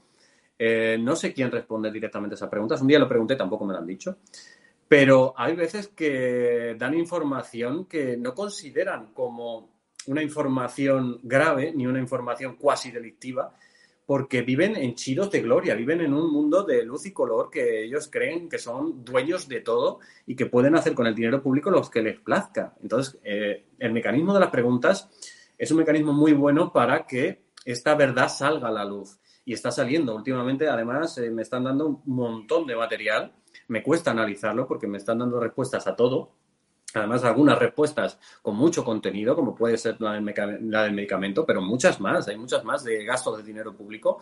eh, 0.58 0.96
no 1.00 1.16
sé 1.16 1.32
quién 1.32 1.50
responde 1.50 1.90
directamente 1.90 2.34
a 2.34 2.36
esas 2.36 2.48
preguntas. 2.48 2.80
Un 2.80 2.88
día 2.88 2.98
lo 2.98 3.08
pregunté, 3.08 3.36
tampoco 3.36 3.64
me 3.64 3.72
lo 3.72 3.80
han 3.80 3.86
dicho. 3.86 4.18
Pero 4.86 5.32
hay 5.36 5.56
veces 5.56 5.88
que 5.88 6.76
dan 6.78 6.94
información 6.94 7.86
que 7.86 8.16
no 8.16 8.34
consideran 8.34 9.12
como 9.14 9.72
una 10.06 10.22
información 10.22 11.20
grave 11.22 11.72
ni 11.74 11.86
una 11.86 11.98
información 11.98 12.56
cuasi 12.56 12.90
delictiva, 12.90 13.54
porque 14.12 14.42
viven 14.42 14.76
en 14.76 14.94
chidos 14.94 15.30
de 15.30 15.40
gloria, 15.40 15.74
viven 15.74 16.02
en 16.02 16.12
un 16.12 16.30
mundo 16.30 16.64
de 16.64 16.84
luz 16.84 17.06
y 17.06 17.14
color 17.14 17.48
que 17.48 17.82
ellos 17.82 18.10
creen 18.12 18.46
que 18.46 18.58
son 18.58 19.02
dueños 19.02 19.48
de 19.48 19.62
todo 19.62 20.00
y 20.26 20.36
que 20.36 20.44
pueden 20.44 20.76
hacer 20.76 20.92
con 20.92 21.06
el 21.06 21.14
dinero 21.14 21.42
público 21.42 21.70
lo 21.70 21.80
que 21.88 22.02
les 22.02 22.20
plazca. 22.20 22.74
Entonces, 22.82 23.18
eh, 23.24 23.64
el 23.78 23.90
mecanismo 23.90 24.34
de 24.34 24.40
las 24.40 24.50
preguntas 24.50 25.08
es 25.56 25.70
un 25.70 25.78
mecanismo 25.78 26.12
muy 26.12 26.34
bueno 26.34 26.74
para 26.74 27.06
que 27.06 27.40
esta 27.64 27.94
verdad 27.94 28.28
salga 28.28 28.68
a 28.68 28.72
la 28.72 28.84
luz. 28.84 29.18
Y 29.46 29.54
está 29.54 29.70
saliendo. 29.70 30.14
Últimamente, 30.14 30.68
además, 30.68 31.16
eh, 31.16 31.30
me 31.30 31.40
están 31.40 31.64
dando 31.64 31.86
un 31.86 32.02
montón 32.04 32.66
de 32.66 32.76
material. 32.76 33.32
Me 33.68 33.82
cuesta 33.82 34.10
analizarlo 34.10 34.68
porque 34.68 34.86
me 34.86 34.98
están 34.98 35.20
dando 35.20 35.40
respuestas 35.40 35.86
a 35.86 35.96
todo 35.96 36.32
Además, 36.94 37.24
algunas 37.24 37.58
respuestas 37.58 38.18
con 38.42 38.56
mucho 38.56 38.84
contenido, 38.84 39.34
como 39.34 39.54
puede 39.54 39.78
ser 39.78 40.00
la 40.00 40.12
del, 40.12 40.92
medicamento, 40.92 41.46
pero 41.46 41.62
muchas 41.62 42.00
más, 42.00 42.28
hay 42.28 42.36
muchas 42.36 42.64
más 42.64 42.84
de 42.84 43.04
gastos 43.04 43.38
de 43.38 43.42
dinero 43.42 43.74
público 43.74 44.18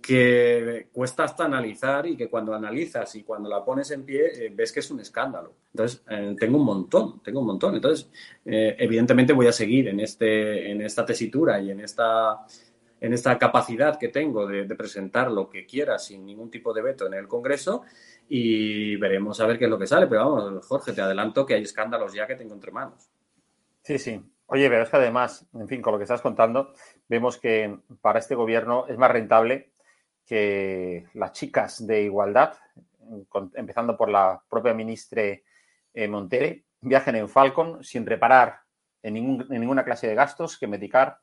que 0.00 0.88
cuesta 0.92 1.24
hasta 1.24 1.44
analizar 1.44 2.06
y 2.06 2.16
que 2.16 2.28
cuando 2.28 2.54
analizas 2.54 3.14
y 3.16 3.24
cuando 3.24 3.48
la 3.48 3.64
pones 3.64 3.90
en 3.90 4.04
pie 4.04 4.46
eh, 4.46 4.52
ves 4.54 4.72
que 4.72 4.80
es 4.80 4.90
un 4.90 5.00
escándalo. 5.00 5.52
Entonces, 5.72 6.02
eh, 6.08 6.34
tengo 6.38 6.56
un 6.56 6.64
montón, 6.64 7.20
tengo 7.22 7.40
un 7.40 7.46
montón. 7.46 7.74
Entonces, 7.74 8.08
eh, 8.44 8.76
evidentemente 8.78 9.32
voy 9.32 9.48
a 9.48 9.52
seguir 9.52 9.88
en, 9.88 10.00
este, 10.00 10.70
en 10.70 10.80
esta 10.82 11.04
tesitura 11.04 11.60
y 11.60 11.72
en 11.72 11.80
esta, 11.80 12.46
en 13.00 13.12
esta 13.12 13.38
capacidad 13.38 13.98
que 13.98 14.08
tengo 14.08 14.46
de, 14.46 14.64
presentar 14.74 15.30
lo 15.30 15.48
que 15.48 15.66
quiera 15.66 15.98
sin 15.98 16.24
ningún 16.26 16.50
tipo 16.50 16.72
de 16.72 16.82
veto 16.82 17.06
en 17.06 17.14
el 17.14 17.28
Congreso 17.28 17.82
y 18.28 18.96
veremos 18.96 19.40
a 19.40 19.46
ver 19.46 19.58
qué 19.58 19.64
es 19.64 19.70
lo 19.70 19.78
que 19.78 19.86
sale. 19.86 20.06
Pero 20.06 20.30
vamos, 20.30 20.66
Jorge, 20.66 20.92
te 20.92 21.00
adelanto 21.00 21.46
que 21.46 21.54
hay 21.54 21.62
escándalos 21.62 22.12
ya 22.12 22.26
que 22.26 22.36
tengo 22.36 22.54
entre 22.54 22.72
manos. 22.72 23.08
Sí, 23.82 23.98
sí. 23.98 24.20
Oye, 24.46 24.68
pero 24.68 24.82
es 24.82 24.88
que 24.88 24.96
además, 24.96 25.46
en 25.52 25.68
fin, 25.68 25.82
con 25.82 25.92
lo 25.92 25.98
que 25.98 26.04
estás 26.04 26.22
contando, 26.22 26.72
vemos 27.08 27.38
que 27.38 27.78
para 28.00 28.18
este 28.18 28.34
gobierno 28.34 28.86
es 28.88 28.96
más 28.96 29.10
rentable 29.10 29.72
que 30.26 31.06
las 31.14 31.32
chicas 31.32 31.86
de 31.86 32.02
igualdad, 32.02 32.54
empezando 33.54 33.96
por 33.96 34.08
la 34.10 34.42
propia 34.48 34.74
ministra 34.74 35.22
eh, 35.22 36.08
Montere, 36.08 36.64
viajen 36.80 37.16
en 37.16 37.28
Falcon 37.28 37.82
sin 37.82 38.06
reparar 38.06 38.60
en, 39.02 39.14
ninguna 39.14 39.84
clase 39.84 40.06
de 40.06 40.14
gastos 40.14 40.58
que 40.58 40.66
medicar 40.66 41.18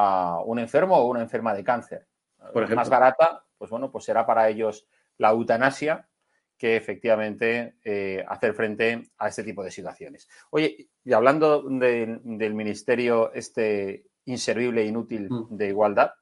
a 0.00 0.42
un 0.42 0.58
enfermo 0.58 0.96
o 0.96 1.06
una 1.06 1.20
enferma 1.22 1.54
de 1.54 1.64
cáncer. 1.64 2.06
Por 2.52 2.62
ejemplo. 2.62 2.76
Más 2.76 2.88
barata, 2.88 3.44
pues 3.58 3.70
bueno, 3.70 3.90
pues 3.90 4.04
será 4.04 4.26
para 4.26 4.48
ellos 4.48 4.86
la 5.18 5.30
eutanasia 5.30 6.08
que 6.56 6.76
efectivamente 6.76 7.76
eh, 7.84 8.22
hacer 8.28 8.52
frente 8.52 9.10
a 9.16 9.28
este 9.28 9.42
tipo 9.42 9.64
de 9.64 9.70
situaciones. 9.70 10.28
Oye, 10.50 10.88
y 11.02 11.12
hablando 11.12 11.62
del 11.62 12.54
ministerio 12.54 13.32
este 13.32 14.04
inservible 14.26 14.82
e 14.82 14.86
inútil 14.86 15.28
mm. 15.30 15.56
de 15.56 15.68
igualdad, 15.68 16.12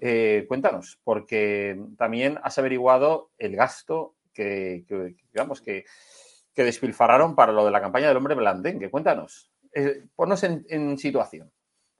eh, 0.00 0.44
cuéntanos, 0.48 1.00
porque 1.02 1.76
también 1.98 2.38
has 2.42 2.58
averiguado 2.58 3.30
el 3.36 3.56
gasto 3.56 4.14
que, 4.32 4.84
digamos, 5.32 5.60
que, 5.60 5.84
que, 6.54 6.64
despilfarraron 6.64 7.34
para 7.34 7.52
lo 7.52 7.64
de 7.64 7.70
la 7.70 7.80
campaña 7.80 8.08
del 8.08 8.16
hombre 8.16 8.34
blandengue. 8.34 8.90
Cuéntanos, 8.90 9.50
eh, 9.74 10.04
ponnos 10.14 10.42
en, 10.44 10.64
en, 10.68 10.98
situación. 10.98 11.50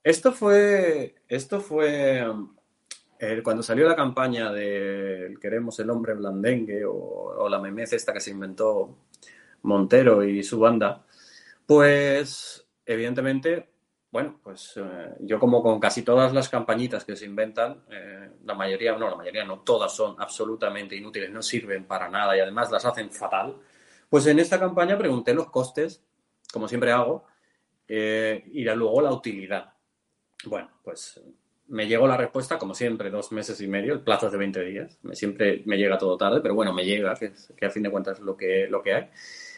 Esto 0.05 0.33
fue, 0.33 1.15
esto 1.29 1.61
fue 1.61 2.23
cuando 3.43 3.63
salió 3.63 3.89
la 3.89 3.97
campaña 3.97 4.53
de 4.53 5.37
Queremos 5.41 5.79
el 5.81 5.91
hombre 5.91 6.15
blandengue 6.15 6.85
o, 6.87 7.49
la 7.49 7.59
memez 7.59 7.93
esta 7.93 8.13
que 8.13 8.21
se 8.21 8.31
inventó 8.31 8.97
Montero 9.63 10.23
y 10.25 10.43
su 10.43 10.59
banda, 10.59 11.05
pues 11.67 12.67
evidentemente, 12.85 13.71
bueno, 14.11 14.41
pues 14.43 14.75
eh, 14.77 15.15
yo 15.21 15.39
como 15.39 15.63
con 15.63 15.81
casi 15.81 16.03
todas 16.03 16.33
las 16.33 16.49
campañitas 16.49 17.05
que 17.05 17.17
se 17.17 17.27
inventan, 17.27 17.85
eh, 17.91 18.31
la 18.45 18.55
mayoría, 18.55 18.97
no, 18.97 19.11
la 19.11 19.17
mayoría 19.17 19.45
no, 19.45 19.61
todas 19.61 19.95
son 19.95 20.17
absolutamente 20.19 20.97
inútiles, 20.97 21.31
no 21.31 21.43
sirven 21.43 21.87
para 21.87 22.09
nada 22.09 22.37
y 22.37 22.41
además 22.41 22.71
las 22.71 22.85
hacen 22.85 23.11
fatal, 23.11 23.57
pues 24.09 24.27
en 24.27 24.39
esta 24.39 24.59
campaña 24.59 24.99
pregunté 24.99 25.35
los 25.35 25.51
costes, 25.51 26.03
como 26.53 26.69
siempre 26.69 26.93
hago, 26.93 27.25
eh, 27.89 28.43
y 28.53 28.65
luego 28.65 29.01
la 29.01 29.13
utilidad. 29.13 29.74
Bueno, 30.47 30.71
pues 30.83 31.21
me 31.69 31.87
llegó 31.87 32.07
la 32.07 32.17
respuesta, 32.17 32.59
como 32.59 32.75
siempre, 32.75 33.11
dos 33.11 33.33
meses 33.33 33.61
y 33.61 33.67
medio, 33.67 33.95
el 33.95 34.01
plazo 34.01 34.27
es 34.27 34.33
de 34.33 34.39
20 34.39 34.65
días. 34.65 34.99
Me, 35.03 35.15
siempre 35.15 35.63
me 35.67 35.77
llega 35.77 35.99
todo 35.99 36.17
tarde, 36.17 36.41
pero 36.41 36.55
bueno, 36.55 36.73
me 36.73 36.85
llega, 36.85 37.15
que, 37.15 37.33
que 37.57 37.67
a 37.67 37.71
fin 37.71 37.83
de 37.83 37.91
cuentas 37.91 38.19
es 38.19 38.25
lo 38.25 38.37
que, 38.37 38.67
lo 38.69 38.83
que 38.83 38.95
hay. 38.95 39.11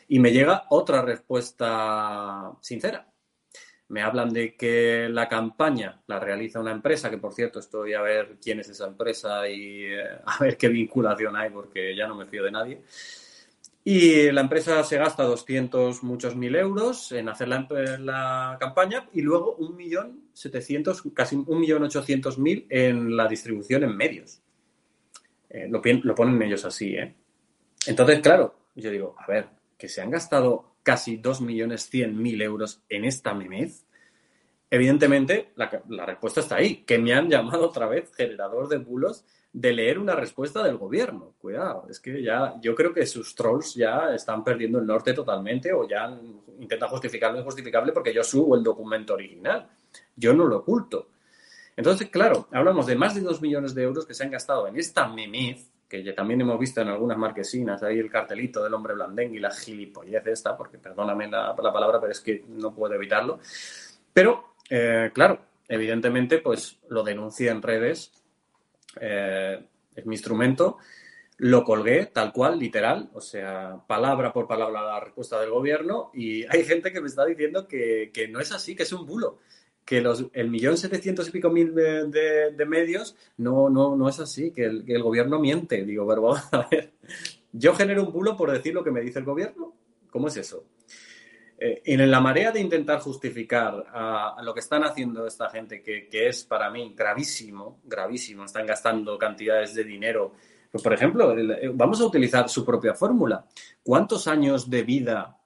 Y 0.08 0.18
me 0.20 0.30
llega 0.30 0.64
otra 0.70 1.02
respuesta 1.02 2.52
sincera. 2.60 3.08
Me 3.88 4.02
hablan 4.02 4.32
de 4.32 4.56
que 4.56 5.08
la 5.08 5.28
campaña 5.28 6.02
la 6.06 6.18
realiza 6.18 6.60
una 6.60 6.72
empresa, 6.72 7.10
que 7.10 7.18
por 7.18 7.32
cierto 7.32 7.60
estoy 7.60 7.94
a 7.94 8.02
ver 8.02 8.36
quién 8.42 8.60
es 8.60 8.68
esa 8.68 8.86
empresa 8.86 9.48
y 9.48 9.84
eh, 9.84 10.02
a 10.26 10.38
ver 10.40 10.56
qué 10.56 10.68
vinculación 10.68 11.36
hay, 11.36 11.50
porque 11.50 11.94
ya 11.96 12.06
no 12.06 12.14
me 12.14 12.26
fío 12.26 12.44
de 12.44 12.52
nadie. 12.52 12.82
Y 13.84 14.32
la 14.32 14.40
empresa 14.40 14.82
se 14.82 14.98
gasta 14.98 15.22
200, 15.22 16.02
muchos 16.02 16.34
mil 16.34 16.56
euros 16.56 17.12
en 17.12 17.28
hacer 17.28 17.46
la, 17.46 17.68
la 18.00 18.56
campaña 18.58 19.08
y 19.12 19.22
luego 19.22 19.54
un 19.56 19.76
millón 19.76 20.25
setecientos, 20.36 21.02
casi 21.14 21.34
un 21.34 21.58
millón 21.58 21.82
ochocientos 21.84 22.38
mil 22.38 22.66
en 22.68 23.16
la 23.16 23.26
distribución 23.26 23.84
en 23.84 23.96
medios. 23.96 24.42
Eh, 25.48 25.66
lo, 25.66 25.80
lo, 25.82 26.14
ponen 26.14 26.42
ellos 26.42 26.62
así, 26.66 26.94
¿eh? 26.94 27.14
Entonces, 27.86 28.20
claro, 28.20 28.54
yo 28.74 28.90
digo, 28.90 29.16
a 29.18 29.26
ver, 29.26 29.48
que 29.78 29.88
se 29.88 30.02
han 30.02 30.10
gastado 30.10 30.76
casi 30.82 31.16
dos 31.16 31.40
millones 31.40 31.88
cien 31.88 32.20
mil 32.20 32.42
euros 32.42 32.82
en 32.90 33.06
esta 33.06 33.32
memez. 33.32 33.86
Evidentemente, 34.70 35.52
la, 35.56 35.82
la 35.88 36.04
respuesta 36.04 36.40
está 36.40 36.56
ahí, 36.56 36.84
que 36.84 36.98
me 36.98 37.14
han 37.14 37.30
llamado 37.30 37.64
otra 37.64 37.86
vez 37.86 38.14
generador 38.14 38.68
de 38.68 38.76
bulos 38.76 39.24
de 39.54 39.72
leer 39.72 39.98
una 39.98 40.14
respuesta 40.14 40.62
del 40.62 40.76
gobierno. 40.76 41.32
Cuidado, 41.38 41.86
es 41.88 41.98
que 41.98 42.22
ya 42.22 42.56
yo 42.60 42.74
creo 42.74 42.92
que 42.92 43.06
sus 43.06 43.34
trolls 43.34 43.74
ya 43.74 44.14
están 44.14 44.44
perdiendo 44.44 44.78
el 44.78 44.86
norte 44.86 45.14
totalmente 45.14 45.72
o 45.72 45.88
ya 45.88 46.14
intentan 46.58 46.90
justificar 46.90 47.32
lo 47.32 47.38
injustificable 47.38 47.92
porque 47.92 48.12
yo 48.12 48.22
subo 48.22 48.54
el 48.54 48.62
documento 48.62 49.14
original. 49.14 49.66
Yo 50.16 50.34
no 50.34 50.46
lo 50.46 50.58
oculto. 50.58 51.08
Entonces, 51.76 52.08
claro, 52.08 52.48
hablamos 52.52 52.86
de 52.86 52.96
más 52.96 53.14
de 53.14 53.20
dos 53.20 53.42
millones 53.42 53.74
de 53.74 53.82
euros 53.82 54.06
que 54.06 54.14
se 54.14 54.24
han 54.24 54.30
gastado 54.30 54.66
en 54.66 54.76
esta 54.76 55.08
memez, 55.08 55.70
que 55.88 56.02
también 56.12 56.40
hemos 56.40 56.58
visto 56.58 56.80
en 56.80 56.88
algunas 56.88 57.18
marquesinas, 57.18 57.82
ahí 57.82 57.98
el 57.98 58.10
cartelito 58.10 58.62
del 58.62 58.74
hombre 58.74 58.94
blandengue 58.94 59.36
y 59.36 59.40
la 59.40 59.50
gilipollez 59.50 60.26
esta, 60.26 60.56
porque 60.56 60.78
perdóname 60.78 61.28
la, 61.28 61.48
la 61.48 61.72
palabra, 61.72 62.00
pero 62.00 62.12
es 62.12 62.20
que 62.20 62.44
no 62.48 62.74
puedo 62.74 62.94
evitarlo. 62.94 63.38
Pero, 64.12 64.54
eh, 64.70 65.10
claro, 65.12 65.38
evidentemente, 65.68 66.38
pues 66.38 66.78
lo 66.88 67.02
denuncia 67.04 67.52
en 67.52 67.62
redes 67.62 68.10
eh, 69.00 69.62
es 69.94 70.06
mi 70.06 70.14
instrumento, 70.14 70.78
lo 71.38 71.64
colgué 71.64 72.06
tal 72.06 72.32
cual, 72.32 72.58
literal, 72.58 73.10
o 73.12 73.20
sea, 73.20 73.78
palabra 73.86 74.32
por 74.32 74.48
palabra 74.48 74.82
la 74.82 75.00
respuesta 75.00 75.38
del 75.40 75.50
gobierno 75.50 76.10
y 76.14 76.44
hay 76.44 76.64
gente 76.64 76.92
que 76.92 77.00
me 77.00 77.08
está 77.08 77.26
diciendo 77.26 77.68
que, 77.68 78.10
que 78.12 78.28
no 78.28 78.40
es 78.40 78.52
así, 78.52 78.74
que 78.74 78.84
es 78.84 78.92
un 78.92 79.06
bulo, 79.06 79.40
que 79.86 80.00
los, 80.00 80.26
el 80.32 80.50
millón 80.50 80.76
setecientos 80.76 81.28
y 81.28 81.30
pico 81.30 81.48
mil 81.48 81.72
de, 81.72 82.66
medios 82.66 83.16
no, 83.36 83.70
no, 83.70 83.96
no 83.96 84.08
es 84.08 84.18
así, 84.18 84.50
que 84.50 84.64
el, 84.64 84.84
que 84.84 84.94
el 84.94 85.02
gobierno 85.02 85.38
miente. 85.38 85.84
Digo, 85.84 86.06
pero 86.08 86.22
vamos 86.22 86.42
a 86.52 86.66
ver, 86.68 86.92
yo 87.52 87.72
genero 87.72 88.02
un 88.04 88.12
bulo 88.12 88.36
por 88.36 88.50
decir 88.50 88.74
lo 88.74 88.82
que 88.82 88.90
me 88.90 89.00
dice 89.00 89.20
el 89.20 89.24
gobierno. 89.24 89.74
¿Cómo 90.10 90.26
es 90.26 90.36
eso? 90.36 90.64
Eh, 91.58 91.82
en 91.84 92.10
la 92.10 92.20
marea 92.20 92.50
de 92.50 92.60
intentar 92.60 92.98
justificar 92.98 93.86
a, 93.92 94.36
lo 94.42 94.52
que 94.52 94.60
están 94.60 94.82
haciendo 94.82 95.24
esta 95.24 95.48
gente, 95.50 95.80
que, 95.82 96.08
que, 96.08 96.28
es 96.28 96.44
para 96.44 96.68
mí 96.68 96.92
gravísimo, 96.94 97.80
gravísimo, 97.84 98.44
están 98.44 98.66
gastando 98.66 99.16
cantidades 99.16 99.72
de 99.74 99.84
dinero. 99.84 100.32
Pues, 100.70 100.82
por 100.82 100.92
ejemplo, 100.94 101.38
eh, 101.38 101.70
vamos 101.72 102.00
a 102.00 102.06
utilizar 102.06 102.48
su 102.48 102.64
propia 102.64 102.92
fórmula. 102.92 103.46
¿Cuántos 103.84 104.26
años 104.26 104.68
de 104.68 104.82
vida 104.82 105.38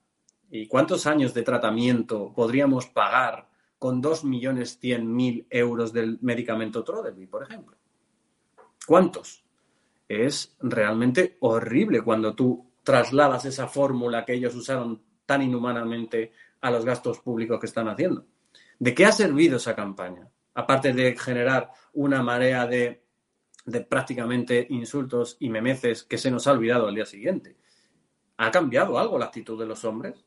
y 0.50 0.66
cuántos 0.66 1.06
años 1.06 1.34
de 1.34 1.42
tratamiento 1.42 2.32
podríamos 2.34 2.86
pagar 2.86 3.49
con 3.80 4.02
2.100.000 4.02 5.46
euros 5.48 5.90
del 5.94 6.18
medicamento 6.20 6.84
Trodelvy, 6.84 7.26
por 7.26 7.44
ejemplo? 7.44 7.78
¿Cuántos? 8.86 9.42
Es 10.06 10.54
realmente 10.60 11.38
horrible 11.40 12.02
cuando 12.02 12.34
tú 12.34 12.72
trasladas 12.82 13.46
esa 13.46 13.68
fórmula 13.68 14.26
que 14.26 14.34
ellos 14.34 14.54
usaron 14.54 15.02
tan 15.24 15.40
inhumanamente 15.40 16.32
a 16.60 16.70
los 16.70 16.84
gastos 16.84 17.20
públicos 17.20 17.58
que 17.58 17.66
están 17.66 17.88
haciendo. 17.88 18.26
¿De 18.78 18.94
qué 18.94 19.06
ha 19.06 19.12
servido 19.12 19.56
esa 19.56 19.74
campaña? 19.74 20.28
Aparte 20.52 20.92
de 20.92 21.16
generar 21.16 21.70
una 21.94 22.22
marea 22.22 22.66
de, 22.66 23.02
de 23.64 23.80
prácticamente 23.80 24.66
insultos 24.68 25.38
y 25.40 25.48
memeces 25.48 26.02
que 26.02 26.18
se 26.18 26.30
nos 26.30 26.46
ha 26.46 26.52
olvidado 26.52 26.86
al 26.86 26.94
día 26.94 27.06
siguiente. 27.06 27.56
¿Ha 28.36 28.50
cambiado 28.50 28.98
algo 28.98 29.18
la 29.18 29.26
actitud 29.26 29.58
de 29.58 29.66
los 29.66 29.86
hombres? 29.86 30.22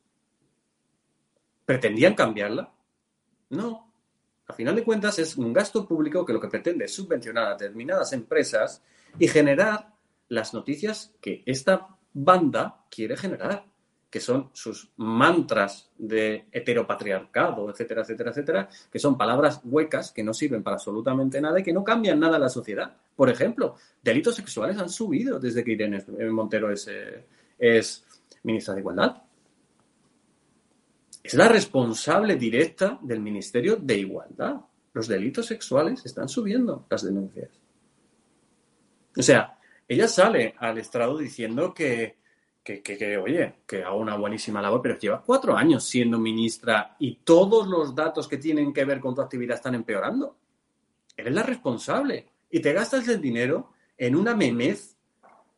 ¿Pretendían 1.66 2.16
cambiarla? 2.16 2.74
No. 3.54 3.92
A 4.48 4.54
final 4.54 4.76
de 4.76 4.84
cuentas 4.84 5.20
es 5.20 5.38
un 5.38 5.54
gasto 5.54 5.88
público 5.88 6.26
que 6.26 6.34
lo 6.34 6.42
que 6.42 6.50
pretende 6.50 6.86
es 6.86 6.94
subvencionar 6.94 7.48
a 7.48 7.52
determinadas 7.52 8.12
empresas 8.14 8.82
y 9.18 9.28
generar 9.28 9.94
las 10.28 10.54
noticias 10.54 11.14
que 11.22 11.44
esta 11.46 11.88
banda 12.14 12.86
quiere 12.90 13.16
generar 13.16 13.66
que 14.14 14.20
son 14.20 14.52
sus 14.54 14.92
mantras 14.98 15.90
de 15.98 16.46
heteropatriarcado, 16.52 17.72
etcétera, 17.72 18.04
etcétera, 18.04 18.30
etcétera, 18.30 18.70
que 18.92 19.00
son 19.00 19.18
palabras 19.18 19.60
huecas 19.64 20.12
que 20.12 20.24
no 20.24 20.36
sirven 20.36 20.62
para 20.62 20.76
absolutamente 20.76 21.42
nada 21.42 21.60
y 21.60 21.64
que 21.64 21.74
no 21.74 21.84
cambian 21.84 22.20
nada 22.20 22.36
a 22.36 22.40
la 22.40 22.50
sociedad. 22.50 22.96
Por 23.16 23.32
ejemplo, 23.32 23.76
delitos 24.04 24.36
sexuales 24.36 24.78
han 24.78 24.90
subido 24.90 25.40
desde 25.40 25.64
que 25.64 25.72
Irene 25.72 26.06
Montero 26.30 26.72
es, 26.72 26.88
eh, 26.90 27.26
es 27.58 28.06
ministra 28.44 28.76
de 28.76 28.82
Igualdad. 28.82 29.24
Es 31.24 31.34
la 31.36 31.48
responsable 31.48 32.36
directa 32.36 33.00
del 33.02 33.22
Ministerio 33.22 33.78
de 33.78 33.98
Igualdad. 33.98 34.58
Los 34.92 35.08
delitos 35.08 35.46
sexuales 35.46 36.06
están 36.06 36.28
subiendo 36.28 36.86
las 36.90 37.04
denuncias. 37.04 37.50
O 39.16 39.22
sea, 39.22 39.58
ella 39.88 40.08
sale 40.10 40.54
al 40.60 40.78
estrado 40.78 41.18
diciendo 41.18 41.74
que, 41.74 42.18
que, 42.62 42.82
que, 42.82 42.98
que, 42.98 43.18
oye, 43.18 43.56
que 43.66 43.84
haga 43.84 43.94
una 43.94 44.18
buenísima 44.18 44.62
labor, 44.62 44.82
pero 44.82 45.00
lleva 45.00 45.24
cuatro 45.24 45.56
años 45.56 45.86
siendo 45.86 46.20
ministra 46.20 46.98
y 47.00 47.16
todos 47.24 47.68
los 47.68 47.96
datos 47.96 48.28
que 48.28 48.38
tienen 48.38 48.74
que 48.74 48.84
ver 48.84 49.00
con 49.00 49.16
tu 49.16 49.22
actividad 49.22 49.56
están 49.56 49.76
empeorando. 49.76 50.36
Eres 51.16 51.34
la 51.34 51.44
responsable 51.44 52.28
y 52.50 52.60
te 52.60 52.74
gastas 52.74 53.08
el 53.08 53.22
dinero 53.22 53.72
en 53.98 54.16
una 54.16 54.36
memez 54.36 54.98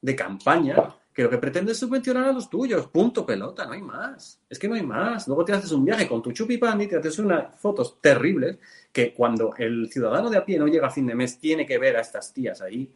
de 0.01 0.15
campaña 0.15 0.95
que 1.15 1.23
lo 1.23 1.29
que 1.29 1.37
pretende 1.37 1.71
es 1.71 1.79
subvencionar 1.79 2.25
a 2.25 2.33
los 2.33 2.49
tuyos. 2.49 2.87
Punto 2.87 3.25
pelota, 3.25 3.65
no 3.65 3.71
hay 3.71 3.81
más. 3.81 4.41
Es 4.49 4.59
que 4.59 4.67
no 4.67 4.75
hay 4.75 4.83
más. 4.83 5.27
Luego 5.27 5.45
te 5.45 5.53
haces 5.53 5.71
un 5.71 5.85
viaje 5.85 6.07
con 6.07 6.21
tu 6.21 6.31
chupipandi, 6.31 6.87
te 6.87 6.97
haces 6.97 7.17
unas 7.19 7.59
fotos 7.59 7.99
terribles 8.01 8.59
que 8.91 9.13
cuando 9.13 9.53
el 9.57 9.89
ciudadano 9.89 10.29
de 10.29 10.37
a 10.37 10.45
pie 10.45 10.59
no 10.59 10.67
llega 10.67 10.87
a 10.87 10.91
fin 10.91 11.07
de 11.07 11.15
mes 11.15 11.39
tiene 11.39 11.65
que 11.65 11.77
ver 11.77 11.95
a 11.95 12.01
estas 12.01 12.33
tías 12.33 12.61
ahí. 12.61 12.91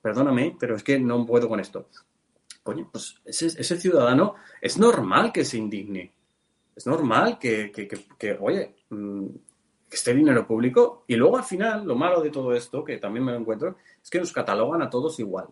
Perdóname, 0.00 0.56
pero 0.58 0.74
es 0.74 0.82
que 0.82 0.98
no 0.98 1.26
puedo 1.26 1.48
con 1.48 1.60
esto 1.60 1.86
coño, 2.62 2.88
pues 2.90 3.20
ese, 3.24 3.76
ciudadano 3.78 4.34
es 4.60 4.78
normal 4.78 5.32
que 5.32 5.44
se 5.44 5.58
indigne. 5.58 6.12
Es 6.74 6.86
normal 6.86 7.38
que, 7.38 7.70
que, 7.70 7.88
que, 7.88 8.06
que 8.18 8.36
oye, 8.40 8.76
mmm, 8.90 9.26
que 9.88 9.96
esté 9.96 10.14
dinero 10.14 10.46
público. 10.46 11.04
Y 11.06 11.16
luego 11.16 11.36
al 11.36 11.44
final, 11.44 11.84
lo 11.84 11.96
malo 11.96 12.22
de 12.22 12.30
todo 12.30 12.54
esto, 12.54 12.84
que 12.84 12.98
también 12.98 13.24
me 13.24 13.32
lo 13.32 13.38
encuentro, 13.38 13.76
es 14.02 14.08
que 14.08 14.20
nos 14.20 14.32
catalogan 14.32 14.82
a 14.82 14.90
todos 14.90 15.18
igual. 15.18 15.48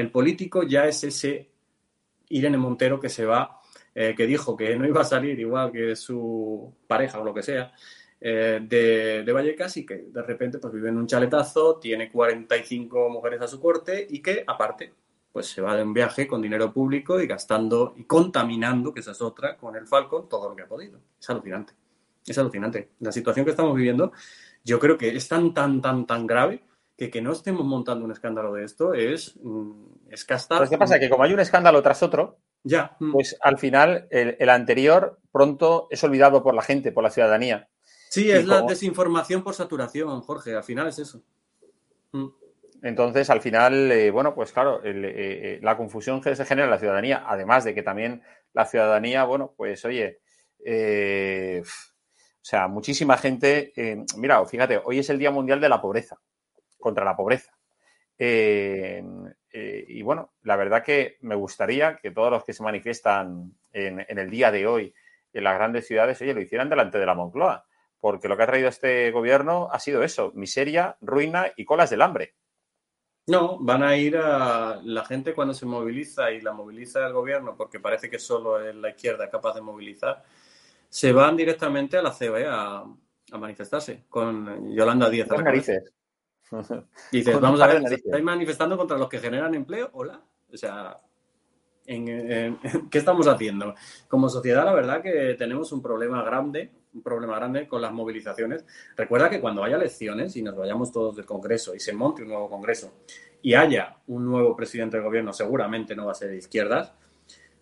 El 0.00 0.10
político 0.10 0.62
ya 0.62 0.86
es 0.86 1.04
ese 1.04 1.50
Irene 2.30 2.56
Montero 2.56 2.98
que 2.98 3.10
se 3.10 3.26
va, 3.26 3.60
eh, 3.94 4.14
que 4.16 4.26
dijo 4.26 4.56
que 4.56 4.74
no 4.74 4.86
iba 4.86 5.02
a 5.02 5.04
salir 5.04 5.38
igual 5.38 5.70
que 5.70 5.94
su 5.94 6.74
pareja 6.86 7.20
o 7.20 7.24
lo 7.24 7.34
que 7.34 7.42
sea, 7.42 7.70
eh, 8.18 8.60
de, 8.62 9.22
de, 9.22 9.32
Vallecas 9.32 9.76
y 9.76 9.84
que 9.84 10.06
de 10.08 10.22
repente 10.22 10.58
pues 10.58 10.72
vive 10.72 10.88
en 10.88 10.96
un 10.96 11.06
chaletazo, 11.06 11.78
tiene 11.78 12.10
45 12.10 13.10
mujeres 13.10 13.42
a 13.42 13.46
su 13.46 13.60
corte 13.60 14.06
y 14.08 14.22
que 14.22 14.42
aparte 14.46 14.94
pues 15.32 15.48
se 15.48 15.60
va 15.60 15.76
de 15.76 15.82
un 15.82 15.92
viaje 15.92 16.26
con 16.26 16.40
dinero 16.40 16.72
público 16.72 17.20
y 17.20 17.26
gastando 17.26 17.92
y 17.94 18.04
contaminando, 18.04 18.94
que 18.94 19.00
esa 19.00 19.10
es 19.10 19.20
otra, 19.20 19.58
con 19.58 19.76
el 19.76 19.86
Falcon 19.86 20.30
todo 20.30 20.48
lo 20.48 20.56
que 20.56 20.62
ha 20.62 20.66
podido. 20.66 20.98
Es 21.20 21.28
alucinante. 21.28 21.74
Es 22.26 22.38
alucinante. 22.38 22.92
La 23.00 23.12
situación 23.12 23.44
que 23.44 23.50
estamos 23.50 23.76
viviendo, 23.76 24.12
yo 24.64 24.78
creo 24.78 24.96
que 24.96 25.14
es 25.14 25.28
tan, 25.28 25.52
tan, 25.52 25.82
tan, 25.82 26.06
tan 26.06 26.26
grave 26.26 26.62
que 27.00 27.08
que 27.10 27.22
no 27.22 27.32
estemos 27.32 27.64
montando 27.64 28.04
un 28.04 28.12
escándalo 28.12 28.52
de 28.52 28.62
esto 28.62 28.92
es, 28.92 29.34
mm, 29.42 30.10
es 30.10 30.22
castar. 30.26 30.58
Pues 30.58 30.68
¿qué 30.68 30.76
pasa? 30.76 30.98
Que 30.98 31.08
como 31.08 31.22
hay 31.22 31.32
un 31.32 31.40
escándalo 31.40 31.82
tras 31.82 32.02
otro, 32.02 32.36
ya. 32.62 32.94
Mm. 33.00 33.12
pues 33.12 33.38
al 33.40 33.56
final 33.56 34.06
el, 34.10 34.36
el 34.38 34.50
anterior 34.50 35.18
pronto 35.32 35.88
es 35.90 36.04
olvidado 36.04 36.42
por 36.42 36.54
la 36.54 36.60
gente, 36.60 36.92
por 36.92 37.02
la 37.02 37.08
ciudadanía. 37.08 37.70
Sí, 38.10 38.30
es 38.30 38.46
la 38.46 38.60
desinformación 38.60 39.42
por 39.42 39.54
saturación, 39.54 40.20
Jorge. 40.20 40.54
Al 40.54 40.62
final 40.62 40.88
es 40.88 40.98
eso. 40.98 41.22
Mm. 42.12 42.26
Entonces, 42.82 43.30
al 43.30 43.40
final, 43.40 43.90
eh, 43.90 44.10
bueno, 44.10 44.34
pues 44.34 44.52
claro, 44.52 44.82
el, 44.82 45.02
eh, 45.06 45.58
la 45.62 45.78
confusión 45.78 46.20
que 46.20 46.36
se 46.36 46.44
genera 46.44 46.66
en 46.66 46.70
la 46.70 46.78
ciudadanía, 46.78 47.24
además 47.26 47.64
de 47.64 47.74
que 47.74 47.82
también 47.82 48.22
la 48.52 48.66
ciudadanía, 48.66 49.24
bueno, 49.24 49.54
pues 49.56 49.86
oye, 49.86 50.20
eh, 50.62 51.62
o 51.62 52.44
sea, 52.44 52.68
muchísima 52.68 53.16
gente, 53.16 53.72
eh, 53.76 54.04
mira, 54.16 54.44
fíjate, 54.46 54.80
hoy 54.84 54.98
es 54.98 55.10
el 55.10 55.18
Día 55.18 55.30
Mundial 55.30 55.60
de 55.60 55.68
la 55.68 55.80
Pobreza, 55.80 56.18
contra 56.80 57.04
la 57.04 57.16
pobreza. 57.16 57.52
Eh, 58.18 59.02
y 59.52 60.02
bueno, 60.02 60.32
la 60.42 60.56
verdad 60.56 60.82
que 60.82 61.16
me 61.20 61.34
gustaría 61.34 61.96
que 61.96 62.10
todos 62.10 62.30
los 62.30 62.44
que 62.44 62.52
se 62.52 62.62
manifiestan 62.62 63.52
en, 63.72 64.04
en, 64.06 64.18
el 64.18 64.30
día 64.30 64.50
de 64.50 64.66
hoy 64.66 64.94
en 65.32 65.44
las 65.44 65.54
grandes 65.54 65.86
ciudades, 65.86 66.20
oye, 66.20 66.34
lo 66.34 66.40
hicieran 66.40 66.68
delante 66.68 66.98
de 66.98 67.06
la 67.06 67.14
Moncloa, 67.14 67.64
porque 68.00 68.28
lo 68.28 68.36
que 68.36 68.42
ha 68.42 68.46
traído 68.46 68.68
este 68.68 69.10
gobierno 69.10 69.68
ha 69.72 69.78
sido 69.78 70.02
eso, 70.02 70.32
miseria, 70.34 70.96
ruina 71.00 71.46
y 71.56 71.64
colas 71.64 71.90
del 71.90 72.02
hambre. 72.02 72.34
No, 73.26 73.58
van 73.60 73.82
a 73.82 73.96
ir 73.96 74.16
a 74.16 74.80
la 74.82 75.04
gente 75.04 75.34
cuando 75.34 75.54
se 75.54 75.66
moviliza 75.66 76.32
y 76.32 76.40
la 76.40 76.52
moviliza 76.52 77.06
el 77.06 77.12
gobierno, 77.12 77.54
porque 77.56 77.78
parece 77.78 78.10
que 78.10 78.18
solo 78.18 78.60
es 78.60 78.74
la 78.74 78.90
izquierda 78.90 79.30
capaz 79.30 79.54
de 79.54 79.60
movilizar, 79.60 80.24
se 80.88 81.12
van 81.12 81.36
directamente 81.36 81.96
a 81.96 82.02
la 82.02 82.10
COE 82.10 82.46
a, 82.48 82.84
manifestarse 83.38 84.06
con 84.08 84.74
Yolanda 84.74 85.08
Díaz. 85.08 85.28
Con 85.28 85.44
narices. 85.44 85.92
Dices, 87.12 87.40
vamos 87.40 87.60
a 87.60 87.66
ver, 87.66 87.82
¿estáis 87.92 88.24
manifestando 88.24 88.76
contra 88.76 88.98
los 88.98 89.08
que 89.08 89.18
generan 89.18 89.54
empleo? 89.54 89.90
Hola. 89.92 90.20
O 90.52 90.56
sea, 90.56 90.96
¿en, 91.86 92.58
qué 92.90 92.98
estamos 92.98 93.26
haciendo? 93.26 93.74
Como 94.08 94.28
sociedad, 94.28 94.64
la 94.64 94.72
verdad 94.72 95.02
que 95.02 95.34
tenemos 95.38 95.72
un 95.72 95.82
problema 95.82 96.22
grande, 96.22 96.70
un 96.94 97.02
problema 97.02 97.36
grande 97.36 97.68
con 97.68 97.80
las 97.82 97.92
movilizaciones. 97.92 98.64
Recuerda 98.96 99.30
que 99.30 99.40
cuando 99.40 99.62
haya 99.62 99.76
elecciones 99.76 100.36
y 100.36 100.42
nos 100.42 100.56
vayamos 100.56 100.92
todos 100.92 101.16
del 101.16 101.26
Congreso 101.26 101.74
y 101.74 101.80
se 101.80 101.92
monte 101.92 102.22
un 102.22 102.28
nuevo 102.28 102.48
Congreso 102.48 102.92
y 103.42 103.54
haya 103.54 103.96
un 104.08 104.26
nuevo 104.26 104.56
presidente 104.56 104.96
del 104.96 105.04
gobierno, 105.04 105.32
seguramente 105.32 105.94
no 105.94 106.06
va 106.06 106.12
a 106.12 106.16
ser 106.16 106.30
de 106.30 106.36
izquierdas, 106.36 106.92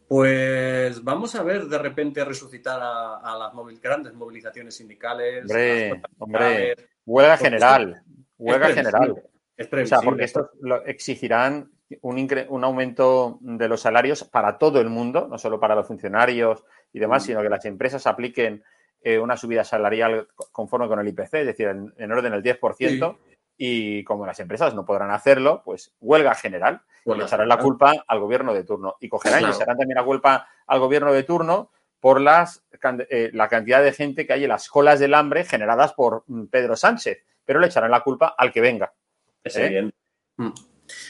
pues 0.08 1.04
vamos 1.04 1.34
a 1.34 1.42
ver 1.42 1.66
de 1.66 1.78
repente 1.78 2.24
resucitar 2.24 2.80
a, 2.82 3.36
las 3.38 3.80
grandes 3.80 4.14
movilizaciones 4.14 4.74
sindicales. 4.74 5.42
Hombre, 5.42 6.02
hombre, 6.18 6.76
huelga 7.04 7.36
general, 7.36 8.02
huelga 8.38 8.68
general. 8.68 9.22
Es 9.56 9.68
O 9.72 9.86
sea, 9.86 10.00
porque 10.00 10.24
esto 10.24 10.50
lo 10.60 10.84
exigirán 10.84 11.72
un, 12.02 12.28
un, 12.48 12.64
aumento 12.64 13.38
de 13.40 13.68
los 13.68 13.80
salarios 13.80 14.24
para 14.24 14.56
todo 14.56 14.80
el 14.80 14.88
mundo, 14.88 15.26
no 15.28 15.36
solo 15.38 15.58
para 15.58 15.74
los 15.74 15.86
funcionarios 15.86 16.64
y 16.92 17.00
demás, 17.00 17.24
mm. 17.24 17.26
sino 17.26 17.42
que 17.42 17.48
las 17.48 17.64
empresas 17.64 18.06
apliquen 18.06 18.62
eh, 19.02 19.18
una 19.18 19.36
subida 19.36 19.64
salarial 19.64 20.28
conforme 20.52 20.86
con 20.86 21.00
el 21.00 21.08
IPC, 21.08 21.34
es 21.34 21.46
decir, 21.46 21.68
en, 21.68 21.92
en 21.96 22.12
orden 22.12 22.32
del 22.32 22.42
10%, 22.42 23.16
y 23.60 24.04
como 24.04 24.24
las 24.24 24.38
empresas 24.38 24.72
no 24.74 24.86
podrán 24.86 25.10
hacerlo, 25.10 25.62
pues 25.64 25.92
huelga 26.00 26.34
general. 26.36 26.82
le 27.04 27.24
echarán 27.24 27.48
la 27.48 27.58
culpa 27.58 27.92
al 28.06 28.20
gobierno 28.20 28.54
de 28.54 28.62
turno. 28.62 28.94
Y 29.00 29.08
cogerán 29.08 29.42
y 29.42 29.46
y 29.46 29.48
echarán 29.48 29.76
también 29.76 29.96
la 29.96 30.04
culpa 30.04 30.48
al 30.66 30.78
gobierno 30.78 31.12
de 31.12 31.24
turno 31.24 31.70
por 31.98 32.20
las, 32.20 32.64
eh, 33.10 33.30
la 33.34 33.48
cantidad 33.48 33.82
de 33.82 33.92
gente 33.92 34.26
que 34.26 34.32
hay 34.32 34.44
en 34.44 34.50
las 34.50 34.68
colas 34.68 35.00
del 35.00 35.14
hambre 35.14 35.44
generadas 35.44 35.92
por 35.92 36.22
mm, 36.28 36.44
Pedro 36.46 36.76
Sánchez. 36.76 37.18
Pero 37.48 37.60
le 37.60 37.68
echarán 37.68 37.90
la 37.90 38.02
culpa 38.02 38.34
al 38.36 38.52
que 38.52 38.60
venga. 38.60 38.92
Es 39.42 39.56
¿eh? 39.56 39.90
mm. 40.36 40.50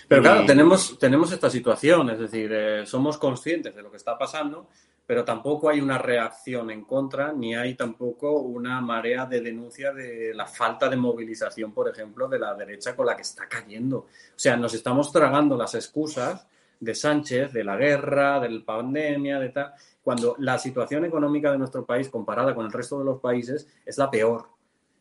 Pero 0.07 0.23
claro, 0.23 0.47
tenemos, 0.47 0.97
tenemos 0.97 1.33
esta 1.33 1.51
situación, 1.51 2.11
es 2.11 2.21
decir, 2.21 2.49
eh, 2.53 2.87
somos 2.87 3.19
conscientes 3.19 3.75
de 3.75 3.83
lo 3.83 3.91
que 3.91 3.97
está 3.97 4.17
pasando, 4.17 4.69
pero 5.05 5.25
tampoco 5.25 5.69
hay 5.69 5.81
una 5.81 5.99
reacción 5.99 6.71
en 6.71 6.85
contra, 6.85 7.33
ni 7.33 7.57
hay 7.57 7.75
tampoco 7.75 8.39
una 8.39 8.81
marea 8.81 9.27
de 9.27 9.41
denuncia 9.41 9.93
de 9.93 10.33
la 10.33 10.47
falta 10.47 10.89
de 10.89 10.97
movilización, 10.97 11.73
por 11.73 11.89
ejemplo, 11.89 12.29
de 12.29 12.39
la 12.39 12.55
derecha 12.55 12.95
con 12.95 13.07
la 13.07 13.17
que 13.17 13.23
está 13.23 13.49
cayendo. 13.49 13.99
O 13.99 14.07
sea, 14.37 14.57
nos 14.57 14.75
estamos 14.75 15.11
tragando 15.11 15.57
las 15.57 15.75
excusas 15.75 16.47
de 16.79 16.95
Sánchez, 16.95 17.53
de 17.53 17.65
la 17.65 17.77
guerra, 17.77 18.39
de 18.39 18.49
la 18.49 18.65
pandemia, 18.65 19.41
de 19.41 19.49
tal, 19.49 19.73
cuando 20.05 20.37
la 20.39 20.57
situación 20.57 21.05
económica 21.05 21.51
de 21.51 21.59
nuestro 21.59 21.85
país 21.85 22.09
comparada 22.09 22.55
con 22.55 22.65
el 22.65 22.73
resto 22.73 23.01
de 23.01 23.05
los 23.05 23.19
países 23.19 23.67
es 23.85 23.99
la 23.99 24.09
peor. 24.09 24.58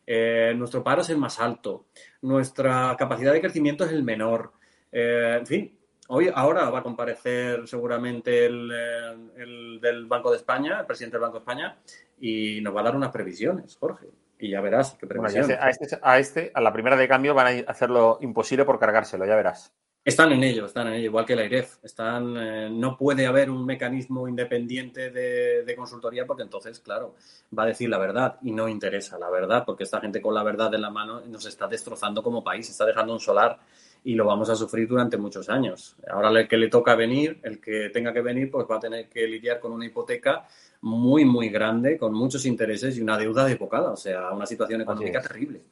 Eh, 0.10 0.54
nuestro 0.56 0.84
paro 0.84 1.02
es 1.02 1.10
el 1.10 1.18
más 1.18 1.40
alto, 1.40 1.88
nuestra 2.22 2.96
capacidad 2.98 3.34
de 3.34 3.42
crecimiento 3.42 3.84
es 3.84 3.92
el 3.92 4.04
menor. 4.04 4.54
Eh, 4.90 5.36
en 5.40 5.46
fin, 5.46 5.78
Hoy, 6.10 6.32
ahora 6.34 6.70
va 6.70 6.80
a 6.80 6.84
comparecer 6.84 7.68
seguramente 7.68 8.46
eh, 8.46 8.50
el, 8.50 9.80
del 9.82 10.06
Banco 10.06 10.32
de 10.32 10.38
España, 10.38 10.80
el 10.80 10.86
presidente 10.86 11.18
del 11.18 11.22
Banco 11.24 11.40
de 11.40 11.40
España, 11.40 11.78
y 12.20 12.62
nos 12.62 12.74
va 12.74 12.80
a 12.80 12.84
dar 12.84 12.96
unas 12.96 13.12
previsiones, 13.12 13.76
Jorge. 13.76 14.08
Y 14.40 14.52
ya 14.52 14.62
verás 14.62 14.96
qué 14.98 15.06
previsiones. 15.06 15.58
a, 15.60 15.70
este, 15.70 16.00
a, 16.02 16.20
este, 16.20 16.52
a 16.54 16.62
la 16.62 16.72
primera 16.72 16.96
de 16.96 17.10
cambio, 17.10 17.34
van 17.34 17.48
a 17.48 17.72
hacer 17.72 17.90
lo 17.90 18.20
imposible 18.22 18.64
por 18.64 18.80
cargárselo, 18.80 19.26
ya 19.26 19.36
verás. 19.36 19.74
Están 20.08 20.32
en 20.32 20.42
ello, 20.42 20.68
están 20.68 20.88
en 20.88 20.94
ello, 20.94 21.08
igual 21.08 21.26
que 21.26 21.36
la 21.36 21.44
IREF. 21.44 21.84
Están, 21.84 22.38
eh, 22.38 22.70
no 22.72 22.96
puede 22.96 23.28
haber 23.28 23.50
un 23.50 23.66
mecanismo 23.66 24.26
independiente 24.26 25.12
de, 25.12 25.66
de, 25.66 25.76
consultoría 25.76 26.26
porque 26.26 26.44
entonces, 26.44 26.80
claro, 26.80 27.16
va 27.56 27.64
a 27.64 27.66
decir 27.66 27.90
la 27.90 27.98
verdad 27.98 28.38
y 28.42 28.54
no 28.54 28.70
interesa 28.70 29.20
la 29.20 29.30
verdad 29.30 29.66
porque 29.66 29.84
esta 29.84 30.00
gente 30.00 30.22
con 30.22 30.34
la 30.34 30.44
verdad 30.44 30.74
en 30.74 30.82
la 30.82 30.90
mano 30.90 31.20
nos 31.28 31.46
está 31.46 31.68
destrozando 31.68 32.24
como 32.24 32.42
país, 32.42 32.70
está 32.70 32.86
dejando 32.86 33.12
un 33.12 33.20
solar 33.20 33.60
y 34.06 34.16
lo 34.16 34.24
vamos 34.24 34.50
a 34.50 34.56
sufrir 34.56 34.88
durante 34.88 35.18
muchos 35.18 35.50
años. 35.50 35.98
Ahora 36.10 36.30
el 36.30 36.48
que 36.48 36.56
le 36.56 36.70
toca 36.70 36.96
venir, 36.96 37.42
el 37.44 37.60
que 37.60 37.90
tenga 37.90 38.14
que 38.14 38.22
venir, 38.22 38.50
pues 38.50 38.66
va 38.66 38.78
a 38.78 38.80
tener 38.80 39.10
que 39.10 39.28
lidiar 39.28 39.60
con 39.60 39.74
una 39.74 39.88
hipoteca 39.88 40.48
muy, 40.80 41.26
muy 41.26 41.50
grande, 41.50 41.98
con 41.98 42.14
muchos 42.14 42.46
intereses 42.46 42.96
y 42.98 43.02
una 43.02 43.18
deuda 43.18 43.44
de 43.44 43.52
epocada, 43.52 43.92
o 43.92 43.98
sea, 43.98 44.32
una 44.32 44.46
situación 44.46 44.80
económica 44.80 45.20
terrible. 45.20 45.64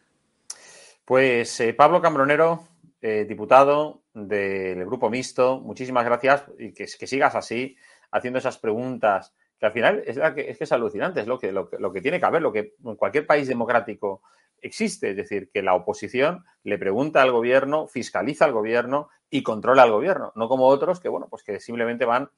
Pues 1.06 1.58
eh, 1.62 1.74
Pablo 1.74 2.02
Cambronero, 2.02 2.68
eh, 3.02 3.24
diputado 3.26 4.02
del 4.16 4.86
Grupo 4.86 5.10
Mixto, 5.10 5.60
muchísimas 5.60 6.06
gracias 6.06 6.46
y 6.58 6.74
que, 6.74 6.86
que, 6.86 7.06
sigas 7.06 7.36
así, 7.36 7.76
haciendo 8.12 8.40
esas 8.40 8.58
preguntas, 8.58 9.36
que 9.60 9.66
al 9.66 9.74
final 9.74 10.04
es, 10.06 10.18
que, 10.34 10.50
es, 10.50 10.58
que 10.58 10.64
es 10.64 10.72
alucinante, 10.72 11.20
es 11.20 11.28
lo 11.28 11.38
que, 11.38 11.52
lo, 11.52 11.70
lo 11.78 11.92
que 11.92 12.02
tiene 12.02 12.20
que 12.20 12.26
haber, 12.26 12.42
lo 12.42 12.54
que 12.54 12.76
en 12.84 12.96
cualquier 12.96 13.28
país 13.28 13.48
democrático 13.48 14.22
existe, 14.62 15.12
es 15.12 15.18
decir, 15.18 15.52
que 15.52 15.62
la 15.62 15.76
oposición 15.76 16.46
le 16.64 16.78
pregunta 16.78 17.22
al 17.22 17.32
gobierno, 17.32 17.88
fiscaliza 17.88 18.46
al 18.46 18.54
gobierno 18.54 19.10
y 19.30 19.44
controla 19.44 19.84
al 19.84 19.92
gobierno, 19.92 20.32
no 20.36 20.48
como 20.48 20.68
otros 20.68 21.02
que, 21.02 21.10
bueno, 21.10 21.28
pues 21.30 21.44
que 21.44 21.60
simplemente 21.60 22.06
van 22.06 22.30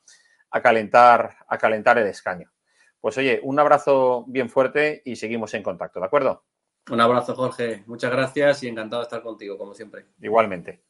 a 0.50 0.62
calentar, 0.62 1.38
a 1.48 1.58
calentar 1.60 2.00
el 2.00 2.08
escaño. 2.08 2.52
Pues 3.00 3.18
oye, 3.20 3.40
un 3.44 3.60
abrazo 3.60 4.26
bien 4.28 4.50
fuerte 4.50 5.04
y 5.06 5.16
seguimos 5.16 5.54
en 5.54 5.62
contacto, 5.62 6.00
¿de 6.00 6.08
acuerdo? 6.08 6.44
Un 6.90 7.02
abrazo, 7.02 7.36
Jorge. 7.36 7.84
Muchas 7.86 8.12
gracias 8.12 8.64
y 8.64 8.70
encantado 8.70 9.02
de 9.02 9.08
estar 9.08 9.22
contigo, 9.22 9.58
como 9.58 9.74
siempre. 9.74 10.06
Igualmente. 10.22 10.84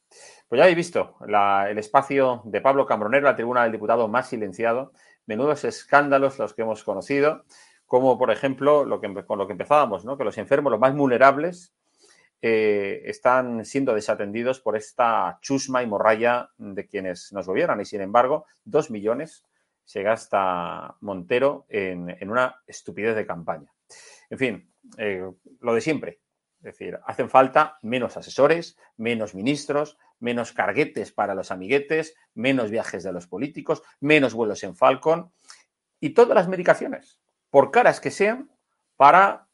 Pues 0.48 0.60
ya 0.60 0.64
habéis 0.64 0.78
visto 0.78 1.16
el 1.22 1.78
espacio 1.78 2.42
de 2.46 2.62
Pablo 2.62 2.86
Cambronero, 2.86 3.26
la 3.26 3.36
tribuna 3.36 3.64
del 3.64 3.72
diputado 3.72 4.08
más 4.08 4.30
silenciado. 4.30 4.94
Menudos 5.26 5.66
escándalos 5.66 6.40
los 6.40 6.54
que 6.54 6.62
hemos 6.62 6.84
conocido 6.84 7.44
como 7.88 8.18
por 8.18 8.32
ejemplo 8.32 8.86
lo 8.86 9.02
que, 9.02 9.26
con 9.26 9.40
lo 9.40 9.48
que 9.48 9.54
empezábamos, 9.54 10.06
¿no? 10.06 10.18
que 10.18 10.26
los 10.26 10.38
enfermos, 10.38 10.72
los 10.72 10.80
más 10.80 10.94
vulnerables, 10.94 11.74
eh, 12.42 13.02
están 13.06 13.66
siendo 13.66 13.96
desatendidos 13.96 14.60
por 14.60 14.76
esta 14.76 15.40
chusma 15.42 15.82
y 15.82 15.88
morralla 15.88 16.52
de 16.58 16.86
quienes 16.86 17.34
nos 17.34 17.48
gobiernan. 17.48 17.82
Y 17.82 17.86
sin 17.86 18.02
embargo, 18.02 18.46
dos 18.64 18.92
millones 18.92 19.44
se 19.86 20.04
gasta 20.04 20.96
Montero 21.00 21.66
en, 21.70 22.16
en 22.20 22.30
una 22.30 22.58
estupidez 22.68 23.16
de 23.16 23.26
campaña. 23.26 23.72
En 24.30 24.38
fin, 24.38 24.70
eh, 24.98 25.26
lo 25.62 25.74
de 25.74 25.82
siempre. 25.82 26.20
Es 26.60 26.64
decir, 26.64 27.00
hacen 27.06 27.30
falta 27.30 27.78
menos 27.82 28.18
asesores, 28.18 28.78
menos 28.98 29.36
ministros, 29.36 29.98
menos 30.20 30.52
carguetes 30.52 31.12
para 31.12 31.36
los 31.36 31.52
amiguetes, 31.52 32.16
menos 32.34 32.72
viajes 32.72 33.04
de 33.04 33.14
los 33.14 33.28
políticos, 33.28 33.84
menos 34.00 34.34
vuelos 34.34 34.64
en 34.64 34.76
Falcon 34.76 35.32
y 36.00 36.12
todas 36.12 36.36
las 36.36 36.48
medicaciones 36.48 37.20
por 37.50 37.72
caras 37.72 38.00
que 38.00 38.12
sean, 38.12 38.52
para 38.96 39.48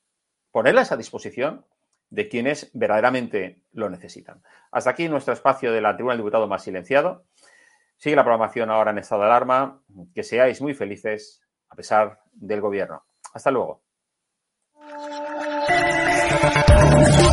ponerlas 0.52 0.92
a 0.92 0.98
disposición 0.98 1.66
de 2.10 2.30
quienes 2.30 2.70
verdaderamente 2.74 3.64
lo 3.72 3.90
necesitan. 3.90 4.42
Hasta 4.72 4.92
aquí 4.92 5.10
nuestro 5.10 5.34
espacio 5.34 5.72
de 5.72 5.82
la 5.82 5.96
Tribuna 5.96 6.14
del 6.14 6.22
Diputado 6.22 6.48
más 6.48 6.64
silenciado. 6.64 7.26
Sigue 7.98 8.16
la 8.16 8.24
programación 8.24 8.70
ahora 8.70 8.92
en 8.92 9.00
estado 9.00 9.22
de 9.22 9.28
alarma. 9.28 9.82
Que 10.14 10.24
seáis 10.24 10.62
muy 10.62 10.74
felices 10.74 11.42
a 11.70 11.76
pesar 11.76 12.20
del 12.34 12.62
gobierno. 12.62 13.04
Hasta 13.34 13.52
luego. 13.52 13.84
Thank 16.44 17.24
you. 17.24 17.33